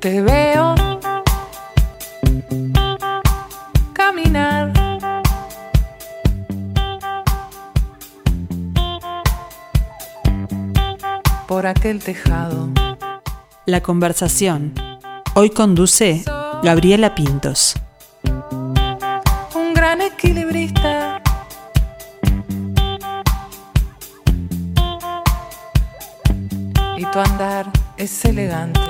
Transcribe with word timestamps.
Te 0.00 0.22
veo 0.22 0.74
caminar. 3.92 4.72
Por 11.48 11.66
aquel 11.66 12.02
tejado. 12.02 12.68
La 13.64 13.80
conversación. 13.80 14.74
Hoy 15.34 15.50
conduce 15.50 16.22
Gabriela 16.62 17.14
Pintos. 17.14 17.74
Tu 27.12 27.20
andar 27.20 27.70
es 27.96 28.24
elegante. 28.24 28.80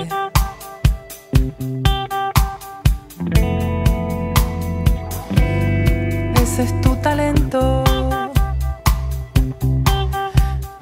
Ese 6.42 6.62
es 6.62 6.80
tu 6.80 6.96
talento. 6.96 7.84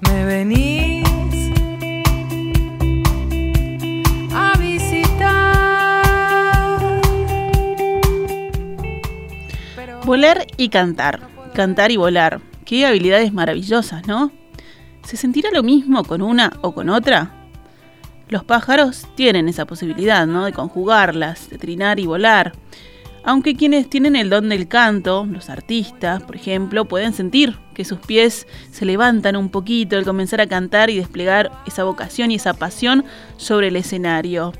Me 0.08 0.24
venís 0.24 1.04
a 4.32 4.56
visitar. 4.58 5.64
Volar 10.04 10.46
y 10.56 10.68
cantar. 10.68 11.20
Cantar 11.54 11.90
y 11.90 11.96
volar. 11.96 12.40
Qué 12.64 12.86
habilidades 12.86 13.32
maravillosas, 13.32 14.06
¿no? 14.06 14.43
¿Se 15.04 15.18
sentirá 15.18 15.50
lo 15.52 15.62
mismo 15.62 16.02
con 16.04 16.22
una 16.22 16.52
o 16.62 16.72
con 16.72 16.88
otra? 16.88 17.30
Los 18.28 18.42
pájaros 18.42 19.06
tienen 19.14 19.48
esa 19.48 19.66
posibilidad, 19.66 20.26
¿no? 20.26 20.46
De 20.46 20.52
conjugarlas, 20.52 21.50
de 21.50 21.58
trinar 21.58 22.00
y 22.00 22.06
volar. 22.06 22.52
Aunque 23.22 23.54
quienes 23.54 23.88
tienen 23.88 24.16
el 24.16 24.30
don 24.30 24.48
del 24.48 24.66
canto, 24.66 25.26
los 25.26 25.50
artistas, 25.50 26.22
por 26.22 26.36
ejemplo, 26.36 26.86
pueden 26.86 27.12
sentir 27.12 27.58
que 27.74 27.84
sus 27.84 27.98
pies 27.98 28.46
se 28.70 28.86
levantan 28.86 29.36
un 29.36 29.50
poquito 29.50 29.96
al 29.96 30.04
comenzar 30.04 30.40
a 30.40 30.46
cantar 30.46 30.88
y 30.88 30.96
desplegar 30.96 31.50
esa 31.66 31.84
vocación 31.84 32.30
y 32.30 32.36
esa 32.36 32.54
pasión 32.54 33.04
sobre 33.36 33.68
el 33.68 33.76
escenario. 33.76 34.52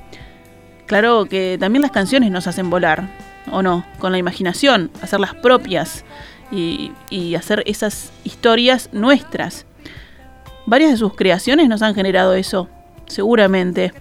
Claro 0.85 1.25
que 1.25 1.57
también 1.59 1.81
las 1.81 1.91
canciones 1.91 2.29
nos 2.29 2.45
hacen 2.45 2.69
volar, 2.69 3.09
¿o 3.51 3.63
no? 3.63 3.83
Con 3.97 4.11
la 4.11 4.19
imaginación, 4.19 4.91
hacerlas 5.01 5.33
propias 5.33 6.05
y, 6.51 6.91
y 7.09 7.33
hacer 7.33 7.63
esas 7.65 8.11
historias 8.23 8.89
nuestras. 8.93 9.65
Varias 10.65 10.91
de 10.91 10.97
sus 10.97 11.13
creaciones 11.13 11.69
nos 11.69 11.81
han 11.81 11.93
generado 11.93 12.33
eso, 12.33 12.67
seguramente. 13.07 13.93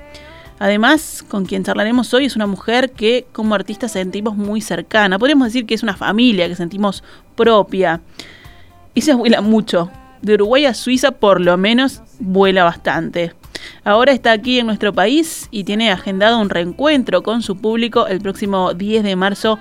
Además, 0.59 1.25
con 1.27 1.45
quien 1.45 1.65
charlaremos 1.65 2.15
hoy 2.15 2.25
es 2.27 2.37
una 2.37 2.47
mujer 2.47 2.93
que 2.93 3.27
como 3.33 3.55
artista 3.55 3.89
sentimos 3.89 4.37
muy 4.37 4.61
cercana. 4.61 5.19
Podríamos 5.19 5.49
decir 5.49 5.67
que 5.67 5.75
es 5.75 5.83
una 5.83 5.97
familia 5.97 6.49
que 6.49 6.55
sentimos 6.55 7.03
propia. 7.35 8.01
Y 8.95 9.03
se 9.03 9.15
vuela 9.15 9.41
mucho. 9.41 9.91
De 10.23 10.35
Uruguay 10.35 10.65
a 10.65 10.73
Suiza 10.73 11.11
por 11.11 11.41
lo 11.41 11.57
menos 11.59 12.03
vuela 12.19 12.65
bastante. 12.65 13.35
Ahora 13.83 14.13
está 14.13 14.33
aquí 14.33 14.59
en 14.59 14.67
nuestro 14.67 14.93
país 14.93 15.49
y 15.51 15.65
tiene 15.65 15.91
agendado 15.91 16.39
un 16.39 16.49
reencuentro 16.49 17.23
con 17.23 17.43
su 17.43 17.57
público 17.57 18.07
el 18.07 18.21
próximo 18.21 18.73
10 18.73 19.03
de 19.03 19.17
marzo 19.17 19.59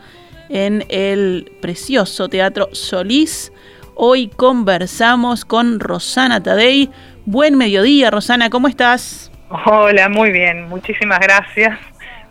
en 0.49 0.85
el 0.89 1.51
precioso 1.61 2.29
Teatro 2.29 2.69
Solís. 2.71 3.51
Hoy 3.95 4.27
conversamos 4.27 5.45
con 5.45 5.79
Rosana 5.79 6.41
Tadei. 6.41 6.89
Buen 7.25 7.55
mediodía, 7.57 8.09
Rosana, 8.09 8.49
¿cómo 8.49 8.67
estás? 8.67 9.31
Hola, 9.65 10.09
muy 10.09 10.31
bien. 10.31 10.67
Muchísimas 10.67 11.19
gracias 11.19 11.77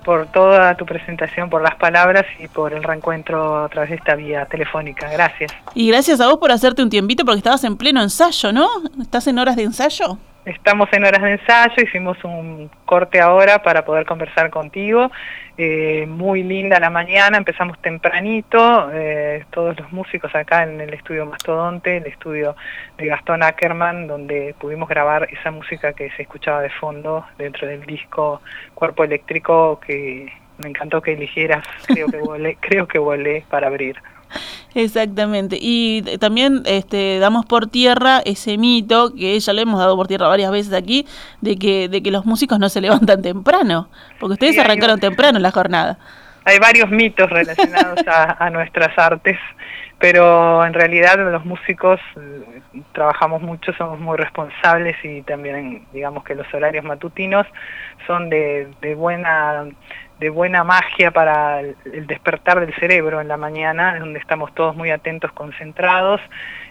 por 0.05 0.27
toda 0.27 0.75
tu 0.77 0.84
presentación, 0.84 1.49
por 1.49 1.62
las 1.62 1.77
palabras 1.77 2.25
y 2.41 2.49
por 2.49 2.73
el 2.73 2.83
reencuentro 2.83 3.65
a 3.65 3.69
través 3.69 3.91
de 3.91 3.97
esta 3.97 4.17
vía 4.17 4.45
telefónica. 4.47 5.09
Gracias. 5.09 5.53
Y 5.75 5.89
gracias 5.89 6.21
a 6.21 6.27
vos 6.27 6.39
por 6.39 6.50
hacerte 6.50 6.83
un 6.83 6.91
tiempito 6.91 7.25
porque 7.25 7.39
estabas 7.39 7.62
en 7.62 7.77
pleno 7.77 8.03
ensayo, 8.03 8.53
¿no? 8.53 8.69
¿Estás 9.00 9.29
en 9.29 9.39
horas 9.39 9.55
de 9.55 9.62
ensayo? 9.62 10.19
Estamos 10.44 10.89
en 10.93 11.05
horas 11.05 11.23
de 11.23 11.33
ensayo, 11.34 11.75
hicimos 11.81 12.17
un 12.25 12.69
corte 12.84 13.21
ahora 13.21 13.62
para 13.62 13.84
poder 13.84 14.05
conversar 14.05 14.50
contigo. 14.50 15.12
Eh, 15.59 16.07
muy 16.07 16.43
linda 16.43 16.81
la 16.81 16.89
mañana, 16.89 17.37
empezamos 17.37 17.79
tempranito, 17.83 18.91
eh, 18.93 19.45
todos 19.51 19.79
los 19.79 19.93
músicos 19.93 20.35
acá 20.35 20.63
en 20.63 20.81
el 20.81 20.95
estudio 20.95 21.27
Mastodonte, 21.27 21.99
el 21.99 22.07
estudio 22.07 22.57
de 22.97 23.07
Gastón 23.07 23.43
Ackerman, 23.43 24.07
donde 24.07 24.55
pudimos 24.59 24.89
grabar 24.89 25.29
esa 25.31 25.51
música 25.51 25.93
que 25.93 26.11
se 26.12 26.23
escuchaba 26.23 26.62
de 26.62 26.71
fondo 26.71 27.27
dentro 27.37 27.67
del 27.67 27.85
disco 27.85 28.41
Cuerpo 28.75 29.05
Eléctrico 29.05 29.79
que 29.79 30.33
me 30.62 30.71
encantó 30.71 31.03
que 31.03 31.12
eligieras, 31.12 31.65
creo 31.87 32.09
que 32.09 32.19
volé, 32.19 32.57
creo 32.61 32.89
que 32.89 32.99
volé 32.99 33.45
para 33.51 33.67
abrir. 33.67 33.97
Exactamente. 34.75 35.59
Y 35.60 36.03
también 36.19 36.62
este, 36.66 37.19
damos 37.19 37.47
por 37.47 37.66
tierra 37.66 38.20
ese 38.25 38.59
mito, 38.59 39.15
que 39.15 39.38
ya 39.38 39.53
lo 39.53 39.60
hemos 39.60 39.78
dado 39.78 39.97
por 39.97 40.09
tierra 40.09 40.28
varias 40.28 40.50
veces 40.50 40.72
aquí, 40.72 41.06
de 41.41 41.56
que, 41.56 41.88
de 41.88 42.03
que 42.03 42.10
los 42.10 42.25
músicos 42.26 42.59
no 42.59 42.69
se 42.69 42.81
levantan 42.81 43.22
temprano, 43.22 43.88
porque 44.19 44.34
ustedes 44.34 44.54
Sí, 44.54 44.60
arrancaron 44.60 44.94
un- 44.94 45.00
temprano 45.00 45.38
la 45.38 45.50
jornada. 45.50 45.98
Hay 46.44 46.59
varios 46.59 46.91
mitos 46.91 47.31
relacionados 47.31 48.00
a, 48.09 48.44
a 48.44 48.50
nuestras 48.50 48.98
artes, 48.98 49.38
pero 49.98 50.64
en 50.66 50.72
realidad 50.75 51.16
los 51.31 51.44
músicos 51.44 52.00
eh, 52.16 52.60
trabajamos 52.93 53.43
mucho, 53.43 53.72
somos 53.75 54.00
muy 54.00 54.16
responsables 54.16 54.97
y 55.04 55.22
también 55.22 55.84
digamos 55.93 56.25
que 56.25 56.34
los 56.34 56.53
horarios 56.53 56.84
matutinos 56.84 57.47
son 58.09 58.28
de, 58.28 58.66
de 58.81 58.94
buena 58.97 59.66
de 60.22 60.31
buena 60.31 60.62
magia 60.62 61.10
para 61.10 61.60
el, 61.60 62.06
despertar 62.06 62.60
del 62.60 62.72
cerebro 62.77 63.21
en 63.21 63.27
la 63.27 63.37
mañana, 63.37 63.99
donde 63.99 64.21
estamos 64.21 64.55
todos 64.55 64.77
muy 64.77 64.91
atentos, 64.91 65.33
concentrados 65.33 66.21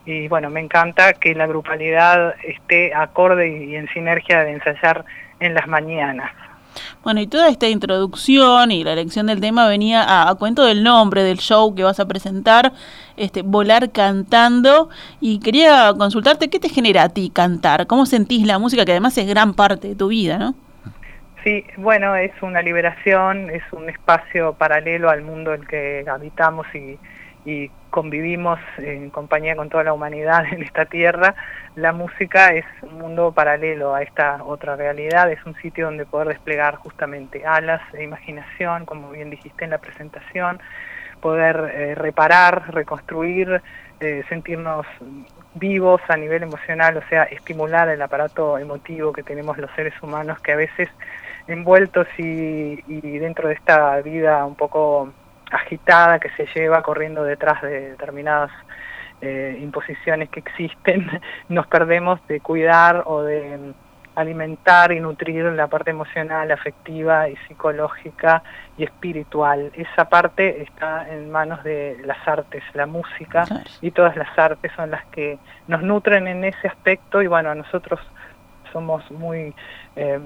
y 0.06 0.30
bueno, 0.30 0.50
me 0.50 0.62
encanta 0.62 1.12
que 1.12 1.36
la 1.36 1.48
grupalidad 1.48 2.34
esté 2.44 2.94
acorde 2.96 3.50
y 3.50 3.76
en 3.76 3.90
sinergia 3.90 4.46
de 4.46 4.54
ensayar 4.54 5.04
en 5.42 5.54
las 5.54 5.68
mañanas. 5.68 6.32
Bueno, 7.04 7.20
y 7.20 7.28
toda 7.28 7.50
esta 7.50 7.68
introducción 7.68 8.72
y 8.72 8.86
la 8.86 8.94
elección 8.94 9.28
del 9.28 9.42
tema 9.42 9.68
venía 9.68 10.02
a, 10.02 10.30
a 10.30 10.36
cuento 10.36 10.64
del 10.64 10.82
nombre 10.82 11.22
del 11.22 11.38
show 11.38 11.76
que 11.76 11.84
vas 11.84 12.00
a 12.00 12.08
presentar, 12.08 12.72
este, 13.18 13.42
Volar 13.42 13.92
Cantando, 13.92 14.90
y 15.20 15.40
quería 15.40 15.94
consultarte, 15.98 16.50
¿qué 16.50 16.60
te 16.60 16.70
genera 16.70 17.04
a 17.04 17.10
ti 17.10 17.30
cantar? 17.30 17.86
¿Cómo 17.86 18.06
sentís 18.06 18.48
la 18.48 18.60
música, 18.60 18.86
que 18.86 18.92
además 18.92 19.18
es 19.18 19.28
gran 19.28 19.54
parte 19.56 19.90
de 19.90 19.96
tu 19.96 20.08
vida, 20.08 20.38
¿no? 20.38 20.56
Sí, 21.44 21.66
bueno, 21.78 22.16
es 22.16 22.32
una 22.44 22.62
liberación, 22.62 23.50
es 23.50 23.64
un 23.72 23.90
espacio 23.90 24.54
paralelo 24.54 25.10
al 25.10 25.24
mundo 25.24 25.56
en 25.56 25.62
el 25.62 25.68
que 25.68 26.06
habitamos 26.08 26.68
y, 26.76 27.00
y 27.46 27.72
convivimos 27.90 28.60
en 28.78 29.10
compañía 29.10 29.56
con 29.56 29.70
toda 29.70 29.84
la 29.84 29.94
humanidad 29.94 30.46
en 30.52 30.62
esta 30.62 30.86
tierra. 30.86 31.34
La 31.76 31.94
música 31.94 32.50
es 32.54 32.66
un 32.84 33.00
mundo 33.00 33.32
paralelo 33.32 33.96
a 33.96 34.04
esta 34.04 34.44
otra 34.44 34.76
realidad, 34.76 35.32
es 35.32 35.44
un 35.46 35.56
sitio 35.56 35.86
donde 35.86 36.06
poder 36.06 36.28
desplegar 36.28 36.76
justamente 36.76 37.44
alas 37.46 37.82
e 37.94 38.04
imaginación, 38.04 38.86
como 38.86 39.10
bien 39.10 39.32
dijiste 39.32 39.64
en 39.64 39.72
la 39.72 39.80
presentación, 39.80 40.60
poder 41.22 41.72
eh, 41.74 41.96
reparar, 41.96 42.74
reconstruir, 42.74 43.62
eh, 44.00 44.24
sentirnos 44.30 44.86
vivos 45.54 46.02
a 46.08 46.18
nivel 46.18 46.44
emocional, 46.44 46.98
o 46.98 47.08
sea, 47.10 47.24
estimular 47.24 47.90
el 47.90 48.02
aparato 48.02 48.58
emotivo 48.58 49.12
que 49.12 49.24
tenemos 49.24 49.58
los 49.58 49.72
seres 49.76 49.94
humanos 50.02 50.40
que 50.40 50.54
a 50.54 50.56
veces 50.56 50.90
envueltos 51.48 52.08
y, 52.18 52.84
y 52.88 53.20
dentro 53.20 53.48
de 53.48 53.56
esta 53.56 54.00
vida 54.02 54.46
un 54.46 54.56
poco 54.56 55.12
agitada 55.52 56.20
que 56.20 56.30
se 56.32 56.48
lleva 56.56 56.82
corriendo 56.82 57.24
detrás 57.24 57.62
de 57.62 57.92
determinadas 57.92 58.52
eh, 59.22 59.60
imposiciones 59.62 60.30
que 60.30 60.40
existen, 60.40 61.22
nos 61.50 61.68
perdemos 61.68 62.20
de 62.28 62.40
cuidar 62.40 63.04
o 63.06 63.22
de 63.22 63.74
alimentar 64.16 64.92
y 64.92 65.00
nutrir 65.00 65.46
la 65.46 65.68
parte 65.68 65.92
emocional, 65.92 66.52
afectiva 66.52 67.30
y 67.30 67.36
psicológica 67.48 68.44
y 68.78 68.84
espiritual. 68.84 69.72
Esa 69.76 70.10
parte 70.10 70.64
está 70.64 71.08
en 71.10 71.32
manos 71.32 71.64
de 71.64 72.02
las 72.04 72.28
artes, 72.28 72.64
la 72.74 72.88
música 72.88 73.46
y 73.80 73.92
todas 73.92 74.18
las 74.18 74.38
artes 74.38 74.72
son 74.76 74.92
las 74.92 75.06
que 75.08 75.38
nos 75.68 75.82
nutren 75.82 76.28
en 76.28 76.44
ese 76.44 76.68
aspecto 76.68 77.22
y 77.22 77.28
bueno, 77.28 77.54
nosotros 77.56 78.00
somos 78.72 79.10
muy, 79.12 79.54
eh, 79.96 80.20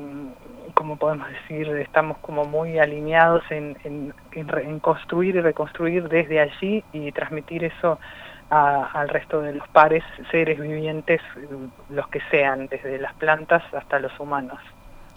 como 0.73 0.97
podemos 0.97 1.27
decir, 1.29 1.67
estamos 1.77 2.17
como 2.19 2.45
muy 2.45 2.77
alineados 2.79 3.43
en, 3.49 3.77
en, 3.83 4.47
re- 4.47 4.63
en 4.63 4.79
construir 4.79 5.35
y 5.35 5.41
reconstruir 5.41 6.07
desde 6.09 6.39
allí 6.39 6.83
y 6.93 7.11
transmitir 7.11 7.63
eso 7.63 7.99
a- 8.49 8.85
al 8.93 9.09
resto 9.09 9.41
de 9.41 9.53
los 9.53 9.67
pares, 9.69 10.03
seres 10.31 10.59
vivientes, 10.59 11.21
los 11.89 12.07
que 12.09 12.19
sean, 12.31 12.67
desde 12.67 12.99
las 12.99 13.13
plantas 13.15 13.63
hasta 13.73 13.99
los 13.99 14.11
humanos. 14.19 14.59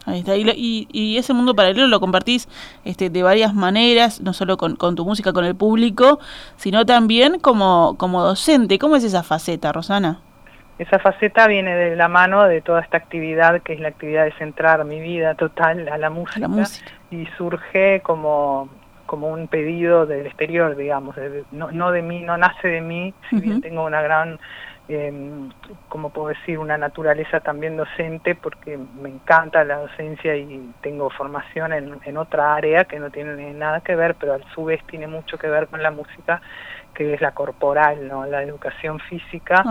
Ahí 0.07 0.21
está. 0.21 0.37
Y, 0.37 0.89
y, 0.91 1.19
ese 1.19 1.35
mundo 1.35 1.55
paralelo 1.55 1.87
lo 1.87 2.01
compartís 2.01 2.49
este, 2.85 3.11
de 3.11 3.23
varias 3.23 3.53
maneras, 3.53 4.23
no 4.23 4.33
solo 4.33 4.57
con, 4.57 4.77
con, 4.77 4.95
tu 4.95 5.05
música, 5.05 5.35
con 5.35 5.45
el 5.45 5.55
público, 5.55 6.19
sino 6.57 6.87
también 6.87 7.39
como 7.41 7.97
docente. 7.99 8.79
¿Cómo 8.79 8.97
es 8.97 9.05
esa 9.05 9.23
faceta, 9.23 9.71
Rosana? 9.73 10.21
Esa 10.79 10.99
faceta 10.99 11.47
viene 11.49 11.75
de 11.75 11.97
la 11.97 12.09
mano 12.09 12.45
de 12.45 12.61
toda 12.61 12.81
esta 12.81 12.97
actividad, 12.97 13.63
que 13.63 13.73
es 13.73 13.81
la 13.81 13.89
actividad 13.89 14.25
de 14.25 14.33
centrar 14.33 14.85
mi 14.85 15.01
vida 15.01 15.35
total 15.35 15.89
a 15.89 15.99
la 15.99 16.11
música. 16.11 16.41
la 16.41 16.49
música. 16.49 16.91
Y 17.11 17.27
surge 17.37 18.01
como, 18.01 18.69
como 19.07 19.29
un 19.29 19.49
pedido 19.49 20.07
del 20.07 20.27
exterior, 20.27 20.77
digamos. 20.77 21.17
no, 21.51 21.73
no 21.73 21.91
de 21.91 22.03
mí, 22.03 22.21
no 22.21 22.37
nace 22.37 22.69
de 22.69 22.81
mí, 22.81 23.13
si 23.29 23.41
bien 23.41 23.61
tengo 23.61 23.85
una 23.85 24.03
gran 24.03 24.39
eh, 24.89 25.13
como 25.89 26.11
puedo 26.11 26.29
decir, 26.29 26.59
una 26.59 26.79
naturaleza 26.79 27.41
también 27.41 27.77
docente 27.77 28.35
porque 28.35 28.79
me 28.79 29.11
encanta 29.11 29.65
la 29.65 29.77
docencia 29.77 30.35
y 30.37 30.73
tengo 30.83 31.11
formación 31.11 31.73
en, 31.73 31.99
en 32.05 32.17
otra 32.17 32.55
área 32.55 32.85
que 32.85 32.99
no 32.99 33.11
tiene 33.11 33.53
nada 33.53 33.81
que 33.81 33.97
ver, 33.97 34.15
pero 34.15 34.35
a 34.35 34.39
su 34.55 34.65
vez 34.65 34.83
tiene 34.87 35.07
mucho 35.07 35.39
que 35.39 35.49
ver 35.49 35.69
con 35.69 35.83
la 35.83 35.91
música 35.91 36.41
que 36.99 37.15
es 37.15 37.21
la 37.21 37.31
corporal, 37.31 38.09
¿no? 38.09 38.27
la 38.27 38.43
educación 38.43 38.99
física. 38.99 39.63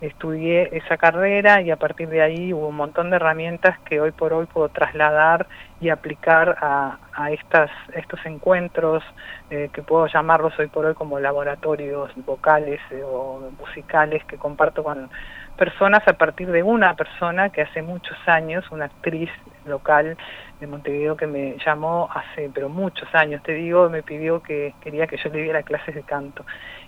Estudié 0.00 0.68
esa 0.76 0.96
carrera 0.96 1.60
y 1.60 1.72
a 1.72 1.76
partir 1.76 2.08
de 2.08 2.22
ahí 2.22 2.52
hubo 2.52 2.68
un 2.68 2.76
montón 2.76 3.10
de 3.10 3.16
herramientas 3.16 3.80
que 3.80 4.00
hoy 4.00 4.12
por 4.12 4.32
hoy 4.32 4.46
puedo 4.46 4.68
trasladar 4.68 5.48
y 5.80 5.90
aplicar 5.90 6.56
a, 6.60 6.98
a 7.12 7.30
estas, 7.30 7.70
estos 7.94 8.24
encuentros 8.26 9.02
eh, 9.50 9.70
que 9.72 9.82
puedo 9.82 10.06
llamarlos 10.06 10.58
hoy 10.58 10.66
por 10.66 10.86
hoy 10.86 10.94
como 10.94 11.20
laboratorios 11.20 12.10
vocales 12.24 12.80
eh, 12.90 13.02
o 13.04 13.50
musicales 13.58 14.24
que 14.24 14.36
comparto 14.36 14.82
con 14.82 15.08
personas 15.56 16.06
a 16.06 16.12
partir 16.12 16.50
de 16.50 16.62
una 16.62 16.94
persona 16.94 17.50
que 17.50 17.62
hace 17.62 17.82
muchos 17.82 18.16
años, 18.26 18.64
una 18.70 18.86
actriz 18.86 19.30
local 19.66 20.16
de 20.60 20.66
Montevideo 20.66 21.16
que 21.16 21.26
me 21.26 21.56
llamó 21.64 22.08
hace, 22.12 22.50
pero 22.54 22.68
muchos 22.68 23.12
años, 23.14 23.42
te 23.42 23.52
digo, 23.52 23.90
me 23.90 24.02
pidió 24.02 24.40
que 24.42 24.74
quería 24.80 25.06
que 25.06 25.16
yo 25.16 25.30
le 25.30 25.42
diera 25.42 25.62
clases 25.62 25.94
de 25.94 26.02
canto. 26.02 26.44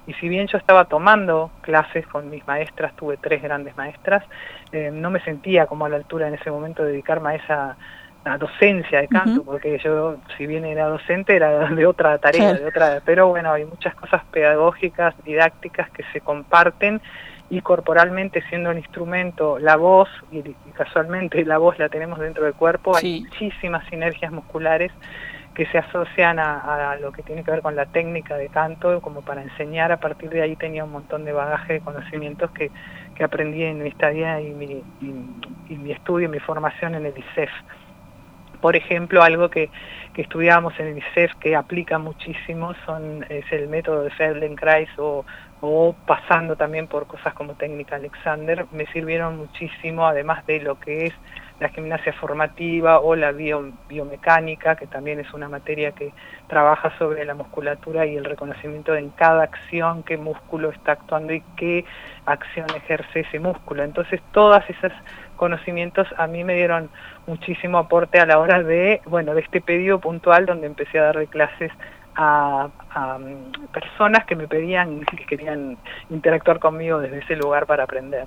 Y 0.07 0.15
si 0.15 0.29
bien 0.29 0.47
yo 0.47 0.59
estaba 0.59 0.87
tomando 0.87 1.51
clases 1.61 2.07
con 2.07 2.31
mis 2.31 2.47
maestras, 2.47 2.95
tuve 2.97 3.17
tres 3.17 3.43
grandes 3.43 3.77
maestras, 3.77 4.25
eh, 4.73 4.91
no 4.93 5.11
me 5.11 5.21
sentía 5.21 5.67
como 5.67 5.85
a 5.85 5.89
la 5.89 5.97
altura 5.97 6.29
en 6.29 6.35
ese 6.35 6.51
momento 6.51 6.83
de 6.83 6.93
dedicarme 6.93 7.31
a 7.31 7.35
esa 7.35 7.77
docencia 8.39 9.01
de 9.01 9.09
canto, 9.09 9.43
porque 9.45 9.79
yo, 9.79 10.17
si 10.37 10.47
bien 10.47 10.65
era 10.65 10.87
docente, 10.87 11.37
era 11.37 11.69
de 11.71 11.87
otra 11.87 12.19
tarea, 12.19 12.55
de 12.55 12.67
otra, 12.67 13.01
pero 13.05 13.29
bueno, 13.29 13.53
hay 13.53 13.65
muchas 13.65 13.95
cosas 13.95 14.23
pedagógicas, 14.31 15.15
didácticas 15.25 15.91
que 15.91 16.05
se 16.13 16.21
comparten 16.21 17.01
y 17.49 17.63
corporalmente 17.63 18.43
siendo 18.49 18.71
el 18.71 18.79
instrumento 18.79 19.59
la 19.59 19.77
voz, 19.77 20.09
y, 20.31 20.43
casualmente 20.75 21.45
la 21.45 21.59
voz 21.59 21.79
la 21.79 21.89
tenemos 21.89 22.19
dentro 22.19 22.45
del 22.45 22.55
cuerpo, 22.55 22.97
hay 22.97 23.23
muchísimas 23.23 23.87
sinergias 23.89 24.33
musculares 24.33 24.93
que 25.55 25.67
se 25.67 25.79
asocian 25.79 26.39
a, 26.39 26.97
lo 27.01 27.13
que 27.13 27.23
tiene 27.23 27.43
que 27.43 27.51
ver 27.51 27.61
con 27.61 27.75
la 27.75 27.87
técnica 27.87 28.37
de 28.37 28.49
canto, 28.49 29.01
como 29.01 29.23
para 29.23 29.43
enseñar, 29.43 29.91
a 29.93 29.99
partir 29.99 30.31
de 30.31 30.43
ahí 30.43 30.57
tenía 30.57 30.85
un 30.85 30.93
montón 30.93 31.25
de 31.25 31.33
bagaje 31.33 31.75
de 31.75 31.81
conocimientos 31.81 32.51
que, 32.53 32.71
que 33.17 33.25
aprendí 33.25 33.65
en 33.65 33.83
mi 33.83 33.89
estadía 33.89 34.41
y 34.41 34.51
mi, 34.51 34.83
y, 35.01 35.77
mi 35.77 35.93
estudio, 35.93 36.29
mi 36.29 36.39
formación 36.39 36.95
en 36.95 37.07
el 37.07 37.19
ICEF. 37.19 37.51
Por 38.61 38.77
ejemplo, 38.77 39.23
algo 39.23 39.49
que, 39.49 39.71
que 40.13 40.23
estudiamos 40.23 40.79
en 40.79 40.89
el 40.89 40.99
ICEF 40.99 41.35
que 41.37 41.57
aplica 41.57 41.99
muchísimo 41.99 42.75
son, 42.85 43.25
es 43.29 43.45
el 43.53 43.69
método 43.69 44.03
de 44.03 44.11
Feldenkrais 44.11 44.89
o, 44.99 45.25
pasando 46.07 46.57
también 46.57 46.87
por 46.87 47.07
cosas 47.07 47.35
como 47.35 47.55
técnica 47.55 47.97
Alexander, 47.97 48.67
me 48.73 48.87
sirvieron 48.87 49.37
muchísimo, 49.37 50.07
además 50.07 50.47
de 50.47 50.61
lo 50.61 50.81
que 50.81 51.07
es 51.07 51.15
la 51.61 51.69
gimnasia 51.69 52.15
formativa 52.15 53.01
o 53.01 53.15
la 53.15 53.33
biomecánica, 53.33 54.77
que 54.77 54.87
también 54.87 55.21
es 55.21 55.33
una 55.35 55.49
materia 55.49 55.93
que 55.93 56.13
trabaja 56.49 56.97
sobre 56.99 57.27
la 57.27 57.35
musculatura 57.35 58.07
y 58.07 58.17
el 58.17 58.25
reconocimiento 58.25 58.93
de 58.93 59.01
en 59.01 59.11
cada 59.11 59.43
acción 59.43 60.03
qué 60.03 60.17
músculo 60.17 60.71
está 60.71 60.93
actuando 60.93 61.35
y 61.35 61.43
qué 61.57 61.85
acción 62.25 62.67
ejerce 62.75 63.21
ese 63.21 63.39
músculo. 63.39 63.85
Entonces, 63.85 64.23
todos 64.33 64.63
esos 64.69 64.93
conocimientos 65.41 66.07
a 66.19 66.27
mí 66.27 66.45
me 66.45 66.55
dieron 66.55 66.91
muchísimo 67.27 67.79
aporte 67.79 68.21
a 68.21 68.27
la 68.27 68.39
hora 68.39 68.63
de, 68.63 69.01
bueno, 69.07 69.35
de 69.35 69.41
este 69.41 69.63
pedido 69.63 69.99
puntual 69.99 70.45
donde 70.45 70.67
empecé 70.67 70.99
a 70.99 71.05
darle 71.05 71.29
clases 71.29 71.73
a, 72.15 72.69
mm, 73.19 73.65
personas 73.73 74.27
que 74.27 74.37
me 74.37 74.47
pedían, 74.47 75.01
que 75.07 75.25
querían 75.25 75.79
interactuar 76.11 76.61
conmigo 76.61 76.99
desde 76.99 77.21
ese 77.21 77.37
lugar 77.37 77.65
para 77.65 77.85
aprender. 77.85 78.27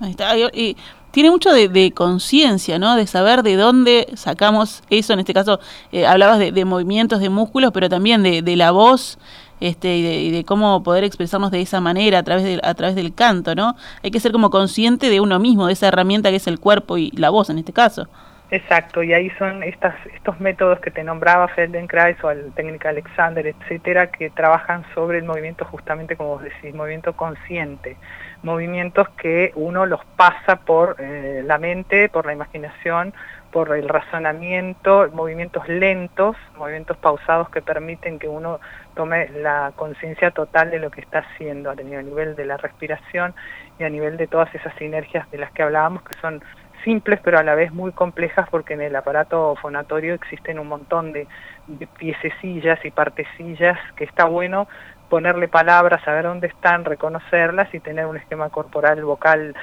Ahí 0.00 0.10
está. 0.12 0.36
Y 0.36 0.76
tiene 1.10 1.30
mucho 1.30 1.52
de, 1.52 1.92
conciencia, 1.92 2.78
¿no? 2.78 2.94
De 2.94 3.08
saber 3.08 3.42
de 3.42 3.56
dónde 3.56 4.06
sacamos 4.14 4.84
eso. 4.88 5.14
En 5.14 5.18
este 5.18 5.34
caso, 5.34 5.58
eh, 5.90 6.06
hablabas 6.06 6.38
de, 6.38 6.64
movimientos 6.64 7.18
de 7.18 7.28
músculos, 7.28 7.72
pero 7.72 7.88
también 7.88 8.22
de, 8.22 8.56
la 8.56 8.70
voz 8.70 9.18
este, 9.62 9.96
y, 9.96 10.30
de, 10.30 10.44
cómo 10.44 10.82
poder 10.82 11.04
expresarnos 11.04 11.50
de 11.50 11.60
esa 11.60 11.80
manera 11.80 12.18
a 12.18 12.22
través, 12.22 12.44
de, 12.44 12.60
a 12.62 12.74
través 12.74 12.96
del 12.96 13.14
canto, 13.14 13.54
¿no? 13.54 13.76
Hay 14.02 14.10
que 14.10 14.20
ser 14.20 14.32
como 14.32 14.50
consciente 14.50 15.08
de 15.08 15.20
uno 15.20 15.38
mismo, 15.38 15.68
de 15.68 15.74
esa 15.74 15.88
herramienta 15.88 16.30
que 16.30 16.36
es 16.36 16.46
el 16.48 16.58
cuerpo 16.58 16.98
y 16.98 17.10
la 17.12 17.30
voz 17.30 17.48
en 17.48 17.58
este 17.58 17.72
caso. 17.72 18.08
Exacto, 18.50 19.02
y 19.02 19.14
ahí 19.14 19.30
son 19.38 19.62
estas, 19.62 19.94
estos 20.14 20.38
métodos 20.38 20.78
que 20.80 20.90
te 20.90 21.02
nombraba 21.02 21.48
Feldenkrais 21.48 22.22
o 22.22 22.30
el 22.30 22.52
técnica 22.52 22.90
Alexander, 22.90 23.46
etcétera, 23.46 24.08
que 24.08 24.28
trabajan 24.28 24.84
sobre 24.94 25.18
el 25.18 25.24
movimiento 25.24 25.64
justamente 25.64 26.16
como 26.16 26.30
vos 26.30 26.42
decís, 26.42 26.74
movimiento 26.74 27.14
consciente, 27.14 27.96
movimientos 28.42 29.08
que 29.10 29.52
uno 29.54 29.86
los 29.86 30.04
pasa 30.16 30.56
por 30.56 30.96
eh, 30.98 31.42
la 31.46 31.56
mente, 31.56 32.10
por 32.10 32.26
la 32.26 32.34
imaginación, 32.34 33.14
por 33.52 33.76
el 33.76 33.88
razonamiento, 33.88 35.08
movimientos 35.12 35.68
lentos, 35.68 36.36
movimientos 36.56 36.96
pausados 36.96 37.50
que 37.50 37.60
permiten 37.60 38.18
que 38.18 38.26
uno 38.26 38.58
tome 38.94 39.28
la 39.28 39.72
conciencia 39.76 40.30
total 40.30 40.70
de 40.70 40.78
lo 40.78 40.90
que 40.90 41.02
está 41.02 41.18
haciendo 41.18 41.70
a 41.70 41.74
nivel 41.74 42.34
de 42.34 42.46
la 42.46 42.56
respiración 42.56 43.34
y 43.78 43.84
a 43.84 43.90
nivel 43.90 44.16
de 44.16 44.26
todas 44.26 44.52
esas 44.54 44.74
sinergias 44.76 45.30
de 45.30 45.38
las 45.38 45.52
que 45.52 45.62
hablábamos 45.62 46.02
que 46.02 46.18
son 46.20 46.42
simples 46.82 47.20
pero 47.22 47.38
a 47.38 47.42
la 47.42 47.54
vez 47.54 47.72
muy 47.72 47.92
complejas 47.92 48.48
porque 48.50 48.74
en 48.74 48.80
el 48.80 48.96
aparato 48.96 49.54
fonatorio 49.56 50.14
existen 50.14 50.58
un 50.58 50.68
montón 50.68 51.12
de, 51.12 51.28
de 51.66 51.86
piececillas 51.86 52.82
y 52.84 52.90
partecillas 52.90 53.78
que 53.96 54.04
está 54.04 54.24
bueno 54.24 54.66
ponerle 55.12 55.46
palabras, 55.46 56.02
saber 56.04 56.24
dónde 56.24 56.46
están, 56.46 56.86
reconocerlas 56.86 57.72
y 57.74 57.80
tener 57.80 58.06
un 58.06 58.16
esquema 58.16 58.48
corporal 58.48 59.04
vocal 59.04 59.54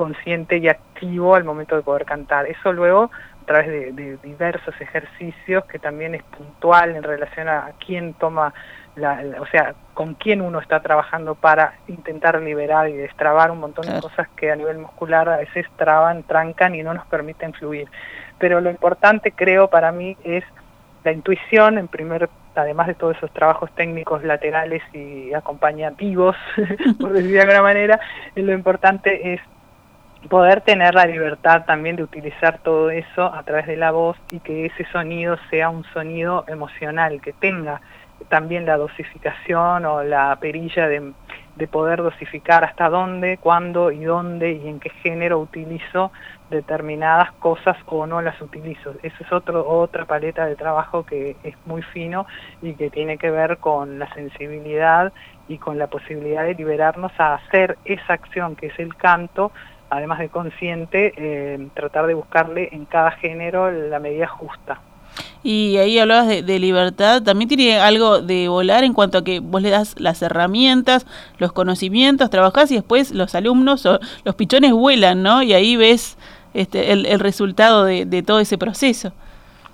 consciente 0.00 0.56
y 0.56 0.66
activo 0.66 1.34
al 1.34 1.44
momento 1.44 1.76
de 1.76 1.82
poder 1.82 2.06
cantar. 2.06 2.46
Eso 2.46 2.72
luego 2.72 3.10
a 3.42 3.44
través 3.44 3.94
de, 3.94 4.16
diversos 4.22 4.74
ejercicios 4.80 5.66
que 5.66 5.78
también 5.78 6.14
es 6.14 6.22
puntual 6.22 6.96
en 6.96 7.02
relación 7.02 7.50
a 7.50 7.72
quién 7.84 8.14
toma 8.14 8.54
la, 8.96 9.22
o 9.38 9.46
sea, 9.48 9.74
con 9.92 10.14
quién 10.14 10.40
uno 10.40 10.58
está 10.58 10.80
trabajando 10.80 11.34
para 11.34 11.74
intentar 11.86 12.40
liberar 12.40 12.88
y 12.88 12.94
destrabar 12.94 13.50
un 13.50 13.60
montón 13.60 13.92
de 13.92 14.00
cosas 14.00 14.26
que 14.36 14.50
a 14.50 14.56
nivel 14.56 14.78
muscular 14.78 15.28
a 15.28 15.36
veces 15.36 15.66
traban, 15.76 16.22
trancan 16.22 16.74
y 16.74 16.82
no 16.82 16.94
nos 16.94 17.04
permiten 17.04 17.52
fluir. 17.52 17.86
Pero 18.38 18.62
lo 18.62 18.70
importante 18.70 19.32
creo 19.32 19.68
para 19.68 19.92
mí 19.92 20.16
es 20.24 20.44
la 21.04 21.12
intuición, 21.12 21.76
en 21.76 21.88
primer, 21.88 22.30
además 22.54 22.86
de 22.86 22.94
todos 22.94 23.18
esos 23.18 23.30
trabajos 23.34 23.70
técnicos 23.74 24.24
laterales 24.24 24.82
y 24.94 25.34
acompañativos, 25.34 26.36
por 26.98 27.12
decir 27.12 27.32
de 27.32 27.40
alguna 27.42 27.60
manera, 27.60 28.00
lo 28.34 28.54
importante 28.54 29.34
es 29.34 29.42
poder 30.28 30.60
tener 30.60 30.94
la 30.94 31.06
libertad 31.06 31.64
también 31.64 31.96
de 31.96 32.02
utilizar 32.02 32.58
todo 32.58 32.90
eso 32.90 33.32
a 33.32 33.42
través 33.42 33.66
de 33.66 33.76
la 33.76 33.90
voz 33.90 34.16
y 34.30 34.40
que 34.40 34.66
ese 34.66 34.84
sonido 34.92 35.36
sea 35.50 35.70
un 35.70 35.84
sonido 35.92 36.44
emocional, 36.46 37.20
que 37.20 37.32
tenga 37.32 37.80
también 38.28 38.66
la 38.66 38.76
dosificación 38.76 39.86
o 39.86 40.02
la 40.02 40.36
perilla 40.36 40.88
de, 40.88 41.12
de 41.56 41.66
poder 41.66 42.02
dosificar 42.02 42.64
hasta 42.64 42.88
dónde, 42.88 43.38
cuándo 43.38 43.90
y 43.90 44.04
dónde 44.04 44.52
y 44.52 44.68
en 44.68 44.78
qué 44.78 44.90
género 44.90 45.38
utilizo 45.38 46.12
determinadas 46.50 47.32
cosas 47.32 47.76
o 47.86 48.06
no 48.06 48.20
las 48.20 48.40
utilizo. 48.40 48.94
Eso 49.02 49.16
es 49.20 49.32
otro, 49.32 49.66
otra 49.66 50.04
paleta 50.04 50.46
de 50.46 50.56
trabajo 50.56 51.04
que 51.04 51.36
es 51.42 51.54
muy 51.64 51.82
fino 51.82 52.26
y 52.60 52.74
que 52.74 52.90
tiene 52.90 53.18
que 53.18 53.30
ver 53.30 53.58
con 53.58 53.98
la 53.98 54.12
sensibilidad 54.14 55.12
y 55.48 55.58
con 55.58 55.78
la 55.78 55.86
posibilidad 55.86 56.44
de 56.44 56.54
liberarnos 56.54 57.12
a 57.18 57.34
hacer 57.34 57.78
esa 57.84 58.14
acción 58.14 58.56
que 58.56 58.66
es 58.66 58.78
el 58.78 58.94
canto, 58.96 59.52
además 59.90 60.20
de 60.20 60.28
consciente, 60.28 61.12
eh, 61.16 61.68
tratar 61.74 62.06
de 62.06 62.14
buscarle 62.14 62.68
en 62.72 62.84
cada 62.84 63.10
género 63.10 63.70
la 63.70 63.98
medida 63.98 64.26
justa. 64.26 64.80
Y 65.42 65.78
ahí 65.78 65.98
hablabas 65.98 66.28
de, 66.28 66.58
libertad, 66.58 67.22
también 67.22 67.48
tiene 67.48 67.78
algo 67.78 68.20
de 68.20 68.48
volar 68.48 68.84
en 68.84 68.92
cuanto 68.92 69.18
a 69.18 69.24
que 69.24 69.40
vos 69.40 69.62
le 69.62 69.70
das 69.70 69.94
las 69.98 70.20
herramientas, 70.20 71.06
los 71.38 71.52
conocimientos, 71.52 72.28
trabajás 72.28 72.70
y 72.70 72.74
después 72.74 73.12
los 73.12 73.34
alumnos 73.34 73.86
o 73.86 73.98
los 74.24 74.34
pichones 74.34 74.72
vuelan, 74.72 75.22
¿no? 75.22 75.42
Y 75.42 75.54
ahí 75.54 75.76
ves 75.76 76.18
este, 76.52 76.92
el, 76.92 77.20
resultado 77.20 77.84
de, 77.84 78.22
todo 78.22 78.40
ese 78.40 78.58
proceso. 78.58 79.12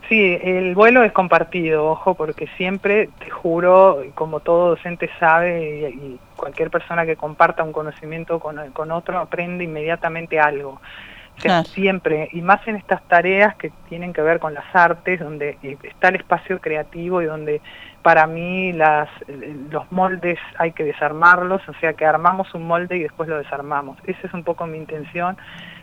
Sí, 0.08 0.38
el 0.42 0.74
vuelo 0.74 1.02
es 1.02 1.12
compartido, 1.12 1.86
ojo, 1.86 2.14
porque 2.14 2.46
siempre, 2.56 3.08
te 3.18 3.30
juro, 3.30 4.04
como 4.14 4.40
todo 4.40 4.70
docente 4.70 5.10
sabe 5.18 5.80
y, 5.80 5.84
y 5.86 6.20
cualquier 6.36 6.70
persona 6.70 7.04
que 7.06 7.16
comparta 7.16 7.64
un 7.64 7.72
conocimiento 7.72 8.38
con, 8.38 8.72
con 8.72 8.92
otro 8.92 9.18
aprende 9.18 9.64
inmediatamente 9.64 10.38
algo 10.38 10.80
O 11.38 11.40
sea, 11.40 11.52
Claro. 11.52 11.68
siempre, 11.74 12.28
y 12.32 12.42
más 12.42 12.66
en 12.68 12.76
estas 12.76 13.02
tareas 13.08 13.56
que 13.56 13.72
tienen 13.88 14.12
que 14.12 14.22
ver 14.22 14.38
con 14.40 14.54
las 14.54 14.64
artes, 14.74 15.20
donde 15.20 15.58
eh, 15.62 15.76
está 15.82 16.08
el 16.08 16.16
espacio 16.16 16.60
creativo 16.60 17.20
y 17.22 17.26
donde 17.26 17.62
para 18.02 18.26
mí 18.26 18.72
las, 18.72 19.08
los 19.70 19.90
moldes 19.92 20.38
hay 20.58 20.72
que 20.72 20.84
desarmarlos, 20.84 21.62
o 21.68 21.74
sea 21.74 21.94
que 21.94 22.06
armamos 22.06 22.54
un 22.54 22.66
molde 22.66 22.96
y 22.96 23.02
después 23.02 23.28
lo 23.28 23.38
desarmamos. 23.38 23.98
Esa 24.04 24.26
es 24.28 24.34
un 24.34 24.44
poco 24.44 24.66
mi 24.66 24.78
intención 24.78 25.36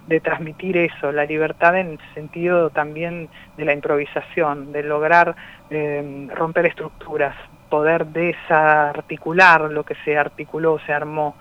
de 0.07 0.19
transmitir 0.19 0.77
eso, 0.77 1.11
la 1.11 1.25
libertad 1.25 1.77
en 1.77 1.91
el 1.91 1.99
sentido 2.13 2.69
también 2.69 3.29
de 3.57 3.65
la 3.65 3.73
improvisación, 3.73 4.71
de 4.71 4.83
lograr 4.83 5.35
eh, 5.69 6.27
romper 6.35 6.65
estructuras, 6.65 7.35
poder 7.69 8.05
desarticular 8.07 9.61
lo 9.71 9.83
que 9.83 9.95
se 10.03 10.17
articuló, 10.17 10.79
se 10.85 10.93
armó. 10.93 11.35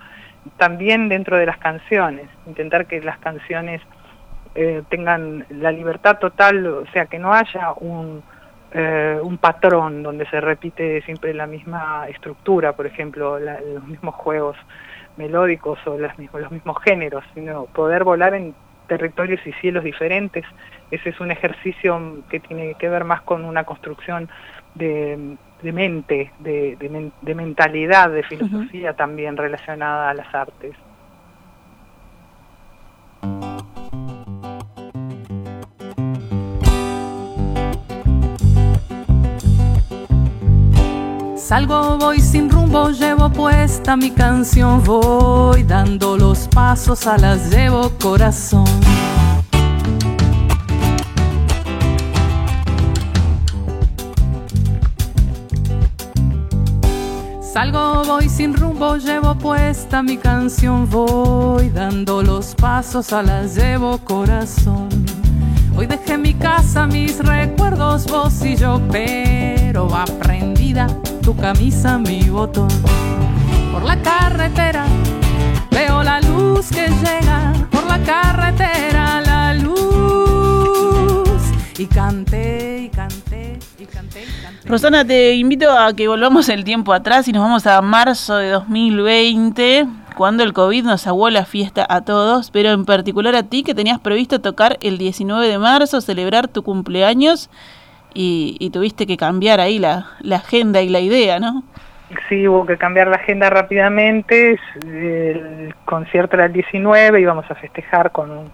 También 0.57 1.09
dentro 1.09 1.37
de 1.37 1.45
las 1.45 1.57
canciones, 1.57 2.27
intentar 2.47 2.85
que 2.85 3.01
las 3.01 3.17
canciones 3.19 3.81
eh, 4.55 4.83
tengan 4.89 5.45
la 5.49 5.71
libertad 5.71 6.19
total, 6.19 6.65
o 6.67 6.85
sea, 6.93 7.05
que 7.07 7.19
no 7.19 7.33
haya 7.33 7.73
un, 7.77 8.23
eh, 8.71 9.19
un 9.21 9.37
patrón 9.37 10.03
donde 10.03 10.25
se 10.27 10.39
repite 10.41 11.01
siempre 11.03 11.33
la 11.33 11.47
misma 11.47 12.07
estructura, 12.09 12.73
por 12.73 12.85
ejemplo, 12.85 13.39
la- 13.39 13.59
los 13.61 13.83
mismos 13.85 14.15
juegos 14.15 14.57
melódicos 15.17 15.79
o 15.85 15.97
las 15.97 16.17
los 16.17 16.51
mismos 16.51 16.77
géneros, 16.83 17.23
sino 17.33 17.65
poder 17.65 18.03
volar 18.03 18.33
en 18.33 18.53
territorios 18.87 19.39
y 19.45 19.53
cielos 19.53 19.83
diferentes. 19.83 20.45
Ese 20.91 21.09
es 21.09 21.19
un 21.19 21.31
ejercicio 21.31 21.99
que 22.29 22.39
tiene 22.39 22.75
que 22.75 22.89
ver 22.89 23.03
más 23.03 23.21
con 23.21 23.45
una 23.45 23.63
construcción 23.63 24.29
de, 24.75 25.37
de 25.61 25.71
mente, 25.71 26.31
de, 26.39 26.75
de 26.75 26.89
men- 26.89 27.13
de 27.21 27.35
mentalidad, 27.35 28.09
de 28.09 28.23
filosofía 28.23 28.93
también 28.93 29.37
relacionada 29.37 30.09
a 30.09 30.13
las 30.13 30.33
artes. 30.33 30.75
Salgo, 41.35 41.97
voy 41.99 42.19
sin 42.19 42.49
rumbo, 42.73 42.89
llevo 42.89 43.29
puesta 43.29 43.95
mi 43.95 44.09
canción, 44.09 44.83
voy 44.83 45.63
dando 45.63 46.17
los 46.17 46.47
pasos, 46.47 47.05
a 47.05 47.17
las 47.17 47.51
llevo 47.51 47.91
corazón. 48.01 48.65
Salgo, 57.41 58.03
voy 58.05 58.27
sin 58.27 58.55
rumbo, 58.55 58.97
llevo 58.97 59.35
puesta 59.35 60.01
mi 60.01 60.17
canción, 60.17 60.89
voy 60.89 61.69
dando 61.69 62.23
los 62.23 62.55
pasos, 62.55 63.13
a 63.13 63.21
las 63.21 63.55
llevo 63.55 63.99
corazón. 63.99 64.89
Hoy 65.77 65.85
dejé 65.85 66.17
mi 66.17 66.33
casa, 66.33 66.87
mis 66.87 67.19
recuerdos, 67.19 68.07
vos 68.07 68.43
y 68.43 68.55
yo, 68.55 68.81
pero 68.91 69.87
va 69.87 70.05
prendida 70.05 70.87
tu 71.23 71.35
camisa, 71.37 71.97
mi 71.97 72.29
botón. 72.29 72.67
Por 73.71 73.83
la 73.83 74.01
carretera 74.01 74.85
veo 75.71 76.03
la 76.03 76.19
luz 76.19 76.69
que 76.69 76.89
llega, 76.89 77.53
por 77.71 77.85
la 77.87 77.97
carretera 77.99 79.21
la 79.21 79.53
luz. 79.53 81.39
Y 81.77 81.85
canté, 81.85 82.83
y 82.83 82.89
canté, 82.89 83.57
y 83.79 83.85
canté, 83.85 84.25
canté. 84.43 84.67
Rosana, 84.67 85.05
te 85.05 85.35
invito 85.35 85.71
a 85.71 85.93
que 85.93 86.07
volvamos 86.09 86.49
el 86.49 86.65
tiempo 86.65 86.93
atrás 86.93 87.27
y 87.27 87.31
nos 87.31 87.41
vamos 87.41 87.65
a 87.67 87.81
marzo 87.81 88.35
de 88.35 88.49
2020, 88.49 89.87
cuando 90.17 90.43
el 90.43 90.51
COVID 90.51 90.83
nos 90.83 91.07
aguó 91.07 91.29
la 91.29 91.45
fiesta 91.45 91.85
a 91.89 92.01
todos, 92.01 92.51
pero 92.51 92.71
en 92.71 92.83
particular 92.83 93.35
a 93.35 93.43
ti 93.43 93.63
que 93.63 93.73
tenías 93.73 93.99
previsto 93.99 94.41
tocar 94.41 94.77
el 94.81 94.97
19 94.97 95.47
de 95.47 95.57
marzo, 95.57 96.01
celebrar 96.01 96.49
tu 96.49 96.63
cumpleaños 96.63 97.49
y, 98.13 98.57
y 98.59 98.69
tuviste 98.69 99.05
que 99.05 99.17
cambiar 99.17 99.59
ahí 99.59 99.79
la, 99.79 100.07
la 100.21 100.37
agenda 100.37 100.81
y 100.81 100.89
la 100.89 100.99
idea, 100.99 101.39
¿no? 101.39 101.63
Sí, 102.29 102.47
hubo 102.47 102.65
que 102.65 102.77
cambiar 102.77 103.07
la 103.07 103.15
agenda 103.15 103.49
rápidamente. 103.49 104.59
El 104.85 105.73
concierto 105.85 106.35
era 106.35 106.45
el 106.45 106.53
19, 106.53 107.19
íbamos 107.19 107.49
a 107.49 107.55
festejar 107.55 108.11
con 108.11 108.51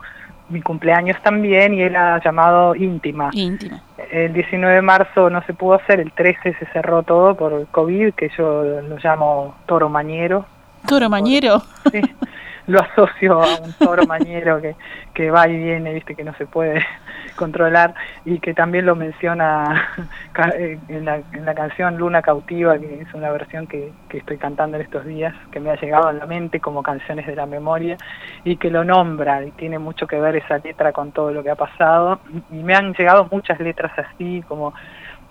mi 0.50 0.62
cumpleaños 0.62 1.18
también 1.22 1.74
y 1.74 1.82
era 1.82 2.22
llamado 2.24 2.76
íntima. 2.76 3.30
Íntima. 3.34 3.82
El 4.12 4.34
19 4.34 4.76
de 4.76 4.82
marzo 4.82 5.30
no 5.30 5.44
se 5.44 5.54
pudo 5.54 5.76
hacer, 5.76 6.00
el 6.00 6.12
13 6.12 6.56
se 6.58 6.66
cerró 6.68 7.04
todo 7.04 7.36
por 7.36 7.54
el 7.54 7.68
COVID, 7.68 8.14
que 8.14 8.32
yo 8.38 8.64
lo 8.64 8.98
llamo 8.98 9.56
toro 9.66 9.90
mañero. 9.90 10.46
Toro 10.88 11.10
Mañero. 11.10 11.62
Sí, 11.92 12.02
lo 12.70 12.80
asocio 12.80 13.42
a 13.42 13.62
un 13.62 13.74
toro 13.74 14.06
mañero 14.06 14.62
que, 14.62 14.76
que 15.14 15.32
va 15.32 15.48
y 15.48 15.58
viene, 15.58 15.94
viste, 15.94 16.16
que 16.16 16.24
no 16.24 16.34
se 16.36 16.46
puede 16.46 16.86
controlar 17.36 17.96
y 18.26 18.40
que 18.40 18.54
también 18.54 18.86
lo 18.86 18.96
menciona 18.96 19.90
eh, 20.56 20.78
en 20.88 21.06
la, 21.06 21.18
en 21.34 21.46
la 21.46 21.56
canción 21.56 21.98
Luna 21.98 22.22
Cautiva, 22.22 22.78
que 22.78 23.02
es 23.02 23.14
una 23.14 23.32
versión 23.32 23.66
que, 23.66 23.92
que 24.08 24.20
estoy 24.20 24.38
cantando 24.38 24.78
en 24.78 24.84
estos 24.84 25.04
días, 25.06 25.34
que 25.52 25.60
me 25.60 25.72
ha 25.72 25.76
llegado 25.76 26.08
a 26.08 26.14
la 26.14 26.28
mente 26.28 26.60
como 26.60 26.84
canciones 26.84 27.26
de 27.26 27.36
la 27.36 27.48
memoria 27.48 27.98
y 28.44 28.58
que 28.58 28.70
lo 28.70 28.84
nombra 28.84 29.44
y 29.44 29.52
tiene 29.52 29.80
mucho 29.80 30.06
que 30.06 30.20
ver 30.20 30.36
esa 30.36 30.60
letra 30.60 30.94
con 30.94 31.12
todo 31.12 31.32
lo 31.32 31.42
que 31.42 31.50
ha 31.50 31.56
pasado 31.56 32.20
y 32.52 32.62
me 32.62 32.76
han 32.76 32.94
llegado 32.94 33.28
muchas 33.32 33.60
letras 33.60 33.92
así 33.98 34.44
como 34.48 34.74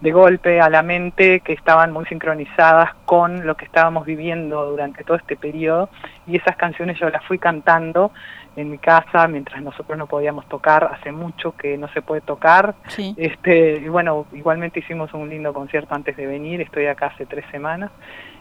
de 0.00 0.12
golpe 0.12 0.60
a 0.60 0.70
la 0.70 0.82
mente 0.82 1.40
que 1.40 1.52
estaban 1.52 1.92
muy 1.92 2.06
sincronizadas 2.06 2.94
con 3.04 3.46
lo 3.46 3.56
que 3.56 3.64
estábamos 3.64 4.06
viviendo 4.06 4.64
durante 4.70 5.02
todo 5.02 5.16
este 5.16 5.36
periodo 5.36 5.88
y 6.26 6.36
esas 6.36 6.56
canciones 6.56 6.98
yo 6.98 7.10
las 7.10 7.24
fui 7.24 7.38
cantando 7.38 8.12
en 8.56 8.70
mi 8.70 8.78
casa 8.78 9.28
mientras 9.28 9.62
nosotros 9.62 9.96
no 9.96 10.06
podíamos 10.06 10.48
tocar, 10.48 10.84
hace 10.92 11.12
mucho 11.12 11.52
que 11.56 11.78
no 11.78 11.88
se 11.88 12.02
puede 12.02 12.20
tocar. 12.20 12.74
Sí. 12.88 13.14
Este, 13.16 13.76
y 13.76 13.88
bueno, 13.88 14.26
igualmente 14.32 14.80
hicimos 14.80 15.14
un 15.14 15.28
lindo 15.28 15.52
concierto 15.52 15.94
antes 15.94 16.16
de 16.16 16.26
venir, 16.26 16.60
estoy 16.60 16.86
acá 16.86 17.06
hace 17.06 17.26
tres 17.26 17.44
semanas. 17.50 17.90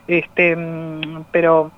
Este, 0.07 0.55
mm, 0.55 1.25
pero 1.31 1.71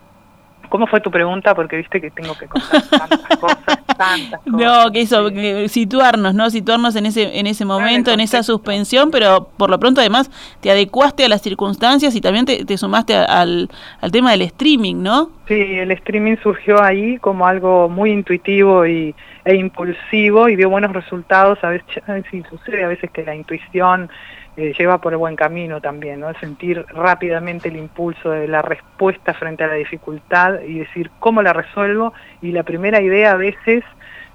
¿cómo 0.69 0.88
fue 0.88 1.01
tu 1.01 1.12
pregunta? 1.12 1.53
Porque 1.53 1.75
viste 1.77 2.00
que 2.00 2.12
tengo 2.12 2.38
que 2.38 2.48
contar 2.48 2.81
tantas 2.89 3.38
cosas, 3.38 3.79
tantas 4.00 4.39
cosas. 4.41 4.60
No, 4.86 4.91
que 4.91 5.01
eso, 5.01 5.29
Sí. 5.29 5.36
que 5.36 5.70
situarnos, 5.70 6.34
¿no? 6.34 6.50
Situarnos 6.50 6.96
en 6.96 7.06
ese, 7.06 7.38
en 7.38 7.46
ese 7.46 7.65
momento, 7.65 8.12
en 8.12 8.22
esa 8.22 8.41
suspensión, 8.41 9.12
pero 9.12 9.50
por 9.58 9.70
lo 9.70 9.77
pronto 9.79 10.01
además 10.01 10.32
te 10.62 10.72
adecuaste 10.72 11.25
a 11.25 11.29
las 11.29 11.41
circunstancias 11.41 12.15
y 12.15 12.22
también 12.22 12.46
te, 12.46 12.65
te 12.65 12.77
sumaste 12.77 13.15
a- 13.15 13.25
al, 13.25 13.70
al 14.01 14.12
tema 14.12 14.32
del 14.32 14.41
streaming, 14.44 14.96
¿no? 15.03 15.29
Sí, 15.48 15.56
el 15.56 15.91
streaming 15.91 16.38
surgió 16.41 16.82
ahí 16.82 17.18
como 17.18 17.46
algo 17.46 17.89
muy 17.89 18.12
intuitivo 18.12 18.86
y, 18.88 19.13
e 19.46 19.56
impulsivo 19.56 20.48
y 20.50 20.56
dio 20.56 20.70
buenos 20.70 20.94
resultados. 20.94 21.58
A 21.63 21.70
veces 21.70 21.86
sí, 22.32 22.44
sucede 22.50 22.84
a 22.84 22.88
veces 22.88 23.10
que 23.12 23.24
la 23.24 23.36
intuición 23.36 24.10
eh, 24.60 24.74
lleva 24.78 25.00
por 25.00 25.13
el 25.13 25.18
buen 25.20 25.38
camino 25.38 25.80
también, 25.80 26.20
¿no? 26.20 26.34
Sentir 26.34 26.86
rápidamente 26.89 27.70
el 27.70 27.78
impulso 27.78 28.32
de 28.32 28.46
la 28.46 28.62
respuesta 28.62 29.34
frente 29.34 29.63
a 29.63 29.68
la 29.68 29.75
dificultad 29.75 30.60
y 30.68 30.80
decir 30.80 31.12
cómo 31.20 31.42
la 31.42 31.54
resuelvo. 31.54 32.12
Y 32.42 32.51
la 32.51 32.63
primera 32.63 33.00
idea 33.00 33.32
a 33.32 33.36
veces, 33.38 33.86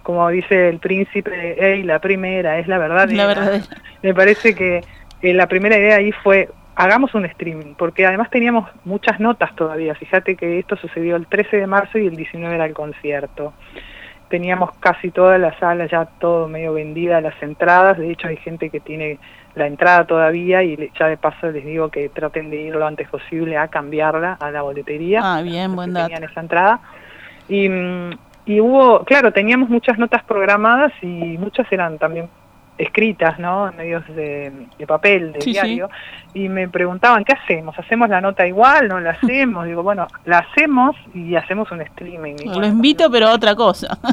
como 0.03 0.27
dice 0.31 0.71
el 0.71 0.79
príncipe, 0.79 1.57
hey, 1.59 1.83
la 1.83 1.99
primera 1.99 2.59
es 2.59 2.67
la 2.69 2.79
verdad. 2.79 3.11
La 3.11 3.27
verdadera. 3.27 3.65
Me 4.03 4.15
parece 4.15 4.55
que 4.55 4.81
eh, 5.21 5.35
la 5.35 5.47
primera 5.47 5.77
idea 5.77 5.97
ahí 5.97 6.11
fue 6.11 6.49
hagamos 6.75 7.15
un 7.15 7.27
streaming, 7.27 7.75
porque 7.75 8.07
además 8.07 8.31
teníamos 8.31 8.71
muchas 8.87 9.21
notas 9.21 9.55
todavía. 9.55 9.95
Fíjate 9.95 10.37
que 10.37 10.59
esto 10.59 10.77
sucedió 10.77 11.17
el 11.17 11.27
13 11.27 11.59
de 11.59 11.67
marzo 11.67 11.99
y 11.99 12.07
el 12.07 12.17
19 12.17 12.55
era 12.55 12.65
el 12.65 12.73
concierto. 12.73 13.53
Teníamos 14.31 14.71
casi 14.81 15.11
toda 15.11 15.37
la 15.37 15.57
sala 15.59 15.85
ya 15.87 16.07
todo 16.07 16.49
medio 16.49 16.73
vendida, 16.73 17.21
las 17.21 17.41
entradas. 17.43 17.99
De 17.99 18.11
hecho, 18.11 18.29
hay 18.29 18.39
gente 18.39 18.71
que 18.71 18.81
tiene 18.81 19.19
la 19.55 19.67
entrada 19.67 20.05
todavía 20.05 20.63
y 20.63 20.91
ya 20.99 21.07
de 21.07 21.17
paso 21.17 21.51
les 21.51 21.65
digo 21.65 21.89
que 21.89 22.09
traten 22.09 22.51
de 22.51 22.57
ir 22.63 22.75
lo 22.75 22.87
antes 22.87 23.09
posible 23.09 23.57
a 23.57 23.69
cambiarla 23.69 24.37
a 24.41 24.51
la 24.51 24.63
boletería 24.63 25.21
Ah, 25.23 25.43
bien, 25.43 25.75
buen 25.77 25.91
que 25.91 25.95
dato. 25.95 26.09
tenían 26.09 26.31
esa 26.31 26.41
entrada. 26.41 26.81
Y, 27.49 27.69
mm, 27.69 28.11
y 28.47 28.61
hubo, 28.61 29.05
claro, 29.05 29.33
teníamos 29.33 29.69
muchas 29.69 29.99
notas 29.99 30.23
programadas 30.25 30.93
y 31.03 31.39
muchas 31.39 31.71
eran 31.73 31.99
también 31.99 32.29
escritas, 32.79 33.39
¿no? 33.39 33.69
En 33.69 33.77
medios 33.77 34.07
de, 34.09 34.53
de 34.79 34.87
papel, 34.87 35.33
de 35.33 35.41
Sí, 35.41 35.47
sí. 35.47 35.53
diario. 35.53 35.89
Y 36.35 36.49
me 36.49 36.69
preguntaban, 36.69 37.25
¿qué 37.25 37.33
hacemos? 37.33 37.79
¿Hacemos 37.79 38.09
la 38.09 38.21
nota 38.21 38.47
igual? 38.47 38.89
¿No 38.89 38.99
la 39.01 39.11
hacemos? 39.23 39.67
Digo, 39.67 39.83
bueno, 39.83 40.07
la 40.25 40.39
hacemos 40.39 40.97
y 41.15 41.37
hacemos 41.37 41.71
un 41.71 41.81
streaming. 41.83 42.35
Lo 42.45 42.53
bueno, 42.53 42.67
invito, 42.67 43.11
pero 43.11 43.29
a 43.29 43.33
otra 43.35 43.55
cosa. 43.55 43.99